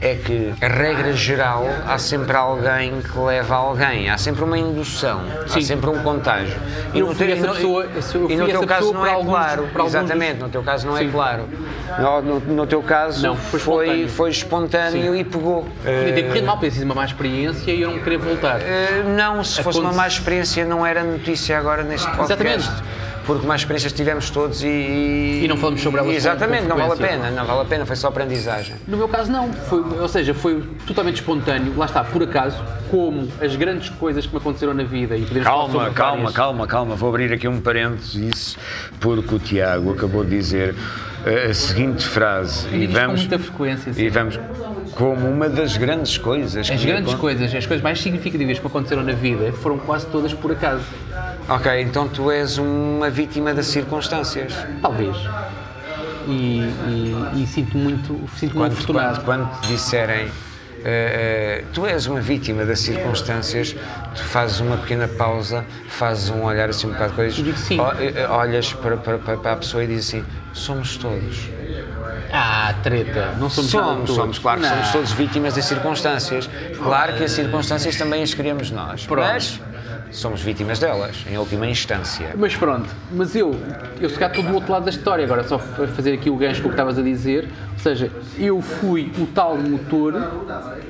[0.04, 5.22] é que a regra geral há sempre alguém que leva alguém, há sempre uma indução,
[5.46, 5.62] há Sim.
[5.62, 6.56] sempre um contágio.
[6.94, 9.64] Eu no fui essa pessoa- eu e no teu caso não é alguns- claro.
[9.72, 11.12] para alguns- Exatamente, no teu caso não é Sim.
[11.12, 11.48] claro.
[12.00, 14.10] No, no- no teu caso Não, foi foi, espontâneo.
[14.10, 15.64] foi espontâneo e pegou.
[15.84, 18.60] Podia ter corrido mal, podia sido uma má experiência e eu não querer voltar.
[18.60, 22.34] Uh, não, se fosse uma má experiência não era notícia agora neste podcast.
[22.34, 22.84] Exatamente.
[23.26, 25.42] Porque más experiências tivemos todos e...
[25.44, 27.96] E não falamos sobre elas Exatamente, não vale a pena, não vale a pena, foi
[27.96, 28.76] só aprendizagem.
[28.88, 29.52] No meu caso, não.
[29.54, 31.74] Foi, ou seja, foi totalmente espontâneo.
[31.78, 32.62] Lá está, por acaso,
[32.92, 35.16] como as grandes coisas que me aconteceram na vida.
[35.16, 36.34] E podemos falar Calma, calma, várias.
[36.36, 36.96] calma, calma.
[36.96, 38.58] Vou abrir aqui um parênteses
[39.00, 40.76] porque o Tiago acabou de dizer
[41.26, 43.94] eh, a seguinte frase e isto com vamos muita frequência.
[43.94, 44.02] sim.
[44.04, 44.40] e vamos
[44.96, 46.68] como uma das grandes coisas.
[46.68, 50.06] que As grandes coisas, as coisas mais significativas que me aconteceram na vida foram quase
[50.08, 50.84] todas por acaso.
[51.50, 54.54] Ok, então tu és uma vítima das circunstâncias.
[54.82, 55.16] Talvez.
[56.28, 59.22] E, e, e sinto muito, sinto muito Quando, afortunado.
[59.24, 60.32] quando, quando te disserem
[60.86, 63.76] eh, tu és uma vítima das circunstâncias,
[64.16, 67.78] tu fazes uma pequena pausa, fazes um olhar assim um bocado de coisas, digo sim.
[68.00, 71.50] eh, olhas para, para, para a pessoa e dizes assim, somos todos.
[72.32, 73.36] Ah, treta.
[73.38, 74.16] Não somos, Somos, todos.
[74.16, 74.74] somos, claro que Não.
[74.76, 76.50] somos todos vítimas das circunstâncias.
[76.82, 79.06] Claro que as circunstâncias também as criamos nós.
[79.06, 79.28] Pronto.
[79.28, 79.60] Mas
[80.14, 82.30] somos vítimas delas, em última instância.
[82.38, 83.56] Mas pronto, mas eu,
[84.00, 86.36] eu se calhar estou do outro lado da história, agora só fa- fazer aqui o
[86.38, 90.14] gancho com o que estavas a dizer, ou seja, eu fui o tal motor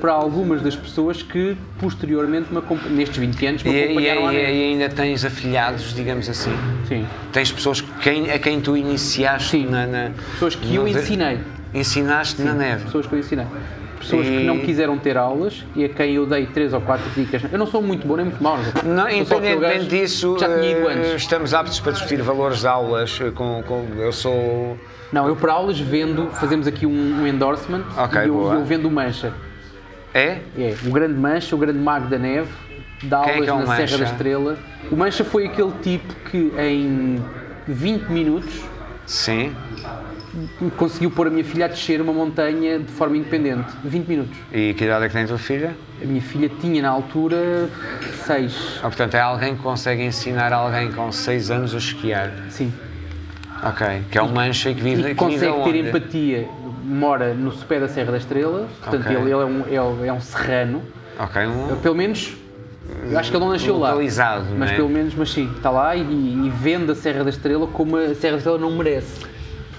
[0.00, 2.48] para algumas das pessoas que posteriormente,
[2.90, 4.52] nestes 20 anos, E, me e- acompanharam e- neve.
[4.52, 6.52] e ainda tens afilhados, digamos assim.
[6.86, 9.66] Sim, Tens pessoas que quem, a quem tu iniciaste Sim.
[9.66, 11.38] na, na- pessoas que eu ensinei,
[11.72, 12.84] Ensinaste na neve.
[12.84, 13.46] pessoas que eu ensinei.
[14.04, 17.42] Pessoas que não quiseram ter aulas e a quem eu dei 3 ou 4 dicas.
[17.50, 18.58] Eu não sou muito bom nem muito mau.
[18.84, 23.18] Não, aquele independentemente disso, eh, estamos aptos para discutir valores de aulas.
[23.22, 24.78] eh, Com, com- eu sou.
[25.12, 28.88] Não, eu para aulas vendo, fazemos aqui um, um endorsement Ok, e eu, eu vendo
[28.88, 29.32] o Mancha.
[30.12, 30.38] É?
[30.56, 32.48] É, o grande Mancha, o grande mago da neve,
[33.04, 33.98] dá Quem é aulas é o na Serra Mancha?
[33.98, 34.58] da Estrela.
[34.90, 37.24] O Mancha foi aquele tipo que em
[37.66, 38.60] 20 minutos
[39.06, 39.52] Sim.
[40.76, 43.66] Conseguiu pôr a minha filha a descer uma montanha de forma independente.
[43.84, 44.36] 20 minutos.
[44.52, 45.76] E que idade é que tem a tua filha?
[46.02, 47.68] A minha filha tinha na altura
[48.26, 48.78] 6.
[48.78, 52.30] Ah, portanto, é alguém que consegue ensinar alguém com 6 anos a esquiar.
[52.50, 52.72] Sim.
[53.62, 53.86] Ok.
[54.10, 55.78] Que é um mancha e que vive, E que vive consegue ter aonde?
[55.78, 56.48] empatia.
[56.84, 59.16] Mora no sopé da Serra da Estrela, portanto Ok.
[59.16, 59.64] ele, ele é, um,
[60.04, 60.82] é, é um serrano.
[61.18, 62.34] Ok, um Pelo menos,
[63.10, 63.94] eu acho que ele não nasceu lá.
[63.94, 64.74] Mas não é?
[64.76, 68.14] pelo menos, mas sim, está lá e, e vende a Serra da Estrela como a
[68.14, 69.24] Serra da Estrela não merece.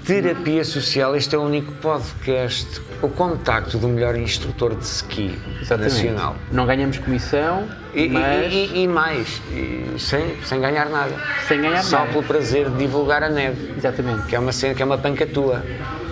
[0.05, 5.35] Terapia Social, este é o único podcast, o contacto do melhor instrutor de ski
[5.67, 6.35] nacional.
[6.51, 11.11] Não ganhamos comissão, E, mas e- e mais, e sem, sem ganhar nada.
[11.47, 12.11] sem ganhar Só nada.
[12.11, 13.73] pelo prazer de divulgar a neve.
[13.77, 14.27] Exatamente.
[14.27, 15.63] Que é uma cena, que é uma panca tua.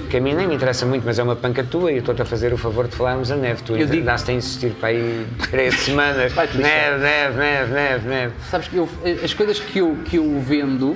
[0.10, 2.22] Que a mim nem me interessa muito, mas é uma panca tua e eu estou-te
[2.22, 3.62] a fazer o favor de falarmos a neve.
[3.64, 6.34] Tu andaste a insistir para aí três semanas.
[6.36, 6.58] Neve,
[7.00, 8.34] neve, neve, neve, neve.
[8.50, 8.90] Sabes que eu,
[9.24, 10.96] as coisas que eu, que eu vendo,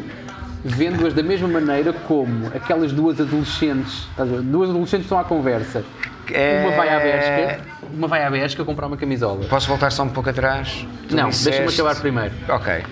[0.63, 4.07] vendo-as da mesma maneira como aquelas duas adolescentes,
[4.43, 5.83] duas adolescentes estão à conversa.
[6.31, 7.59] É- Uma vai à Besca,
[7.93, 9.45] uma vai à Besca comprar uma camisola.
[9.45, 10.85] Posso voltar só um pouco atrás?
[11.07, 12.33] Tu Não, disseste- deixa-me acabar primeiro.
[12.49, 12.83] Ok.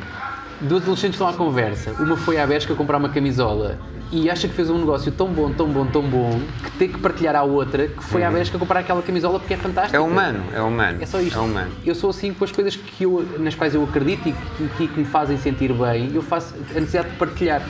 [0.62, 1.92] Duas adolescentes estão à conversa.
[2.00, 3.78] Uma foi à Besca comprar uma camisola
[4.12, 7.00] e acha que fez um negócio tão bom, tão bom, tão bom, que tem que
[7.00, 9.98] partilhar à outra que foi à Besca comprar aquela camisola porque é fantástica.
[9.98, 11.00] É humano, é humano.
[11.02, 11.38] É só isto.
[11.38, 11.72] É humano.
[11.86, 14.34] Eu sou assim com as coisas que eu, nas quais eu acredito e
[14.78, 17.62] que, que me fazem sentir bem, eu faço a necessidade de partilhar.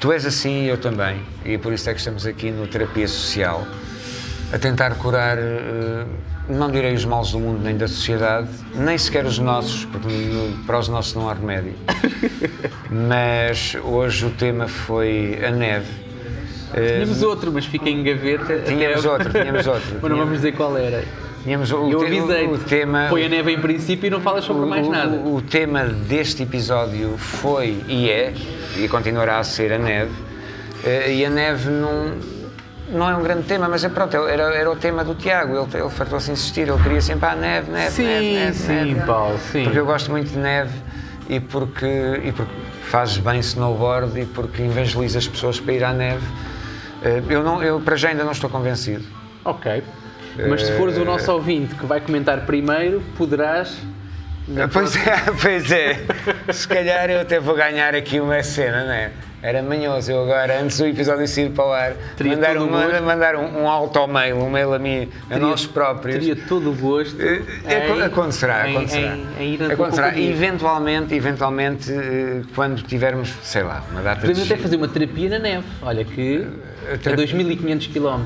[0.00, 1.20] Tu és assim e eu também.
[1.44, 3.66] E por isso é que estamos aqui no Terapia Social
[4.52, 6.06] a tentar curar, eh,
[6.48, 10.08] não direi os males do mundo nem da sociedade, nem sequer os nossos, porque
[10.66, 11.74] para os nossos não há remédio.
[12.90, 15.86] Mas hoje o tema foi a neve.
[16.74, 18.58] Tínhamos outro, mas fica em gaveta.
[18.66, 19.96] Tínhamos até- outro, tínhamos outro.
[20.02, 21.02] Mas não vamos dizer qual era.
[21.42, 22.46] Tínhamos o, Eu avisei.
[22.46, 23.06] o tema.
[23.08, 25.16] Põe a neve em princípio e não falas sobre mais o- nada.
[25.16, 28.34] O, o tema deste episódio foi e é,
[28.76, 30.10] e continuará a ser a neve.
[30.84, 32.12] Eh, E a neve não,
[32.90, 35.54] não é um grande tema, mas é pronto, era, era o tema do Tiago.
[35.56, 39.06] Ele, ele fartou-se insistir, ele queria sempre a neve, neve, Sim, neve, neve, sim, neve.
[39.06, 39.64] Paulo, sim.
[39.64, 40.72] Porque eu gosto muito de neve
[41.28, 42.52] e porque, e porque
[42.84, 46.26] fazes bem snowboard e porque evangelizas as pessoas para ir à neve.
[47.02, 49.04] Eh, Eu, não, eu para já ainda não estou convencido.
[49.44, 49.82] Ok.
[50.48, 53.76] Mas se fores o nosso ouvinte que vai comentar primeiro, poderás.
[54.72, 56.06] Pois é, pois é.
[56.52, 59.10] Se calhar eu até vou ganhar aqui uma cena, não é?
[59.40, 63.02] Era manhoso eu agora, antes do episódio sair para o ar, Teria mandar, um, gosto.
[63.04, 66.16] mandar um, um auto-mail, um mail a mim, a Teria- nós próprios.
[66.18, 67.16] Teria todo o gosto.
[67.22, 69.16] É, em- acontecerá, em- acontecerá.
[69.38, 70.08] em- acontecerá.
[70.08, 70.30] companhia.
[70.30, 74.52] Eventualmente, eventualmente, eh, quando tivermos, sei lá, uma data Podemos de...
[74.52, 75.64] até fazer uma terapia na neve.
[75.82, 76.44] Olha que
[76.92, 78.22] a terapia- 2500 km,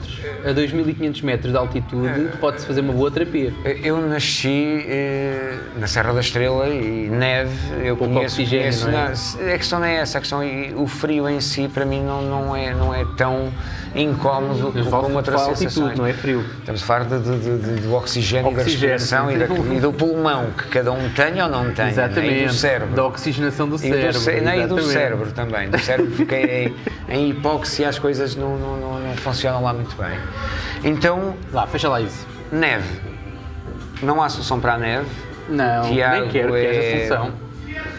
[0.49, 3.53] a 2500 metros de altitude, pode-se fazer uma boa terapia.
[3.83, 7.51] Eu nasci eh, na Serra da Estrela e neve,
[7.85, 9.05] eu Pouco conheço, oxigênio, conheço não é?
[9.47, 12.01] não, a questão não é essa, a questão é o frio em si para mim
[12.01, 13.53] não, não, é, não é tão
[13.95, 15.99] incómodo Mas como outras altitude, sensações.
[15.99, 16.45] não é frio.
[16.61, 19.75] Estamos a falar de, de, de- de- do oxigênio, e da Oxigênio, respiração e, da-
[19.75, 22.45] e do pulmão que cada um tem ou não tem, Exatamente.
[22.45, 22.95] e do cérebro.
[22.95, 24.21] Da oxigenação do E do, cérebro.
[24.21, 25.69] cé- não, e do cérebro também.
[25.69, 26.75] Do cérebro, porque
[27.09, 30.17] em, em hipóxia as coisas não, não, não, não funcionam lá muito bem.
[30.85, 32.25] Então, Lá, fecha lá isso.
[32.53, 33.01] Neve.
[34.03, 35.07] Não há solução para a neve.
[35.49, 37.42] Não, Tiago nem quero que haja é- solução.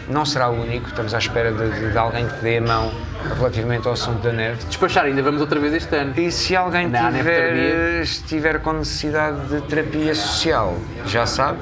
[0.08, 0.88] Não será o único.
[0.88, 2.92] Estamos à espera de, de- de alguém que dê a mão
[3.36, 4.62] relativamente ao assunto da neve.
[4.66, 6.12] Despachar, ainda vamos outra vez este ano.
[6.18, 10.76] E se alguém Na tiver, estiver com necessidade de terapia social,
[11.06, 11.58] já sabe.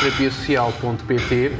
[0.00, 1.52] terapiasocial.pt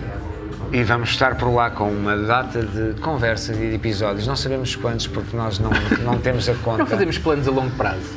[0.73, 4.27] E vamos estar por lá com uma data de conversas e de episódios.
[4.27, 5.71] Não sabemos quantos, porque nós não,
[6.03, 6.79] não temos a conta.
[6.79, 8.11] Não fazemos planos a longo prazo.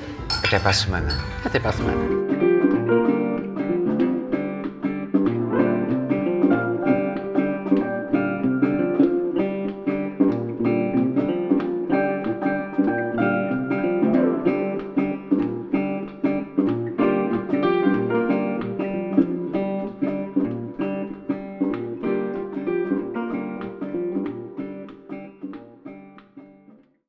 [0.44, 1.10] Até para a semana.
[1.46, 2.27] Até para a semana.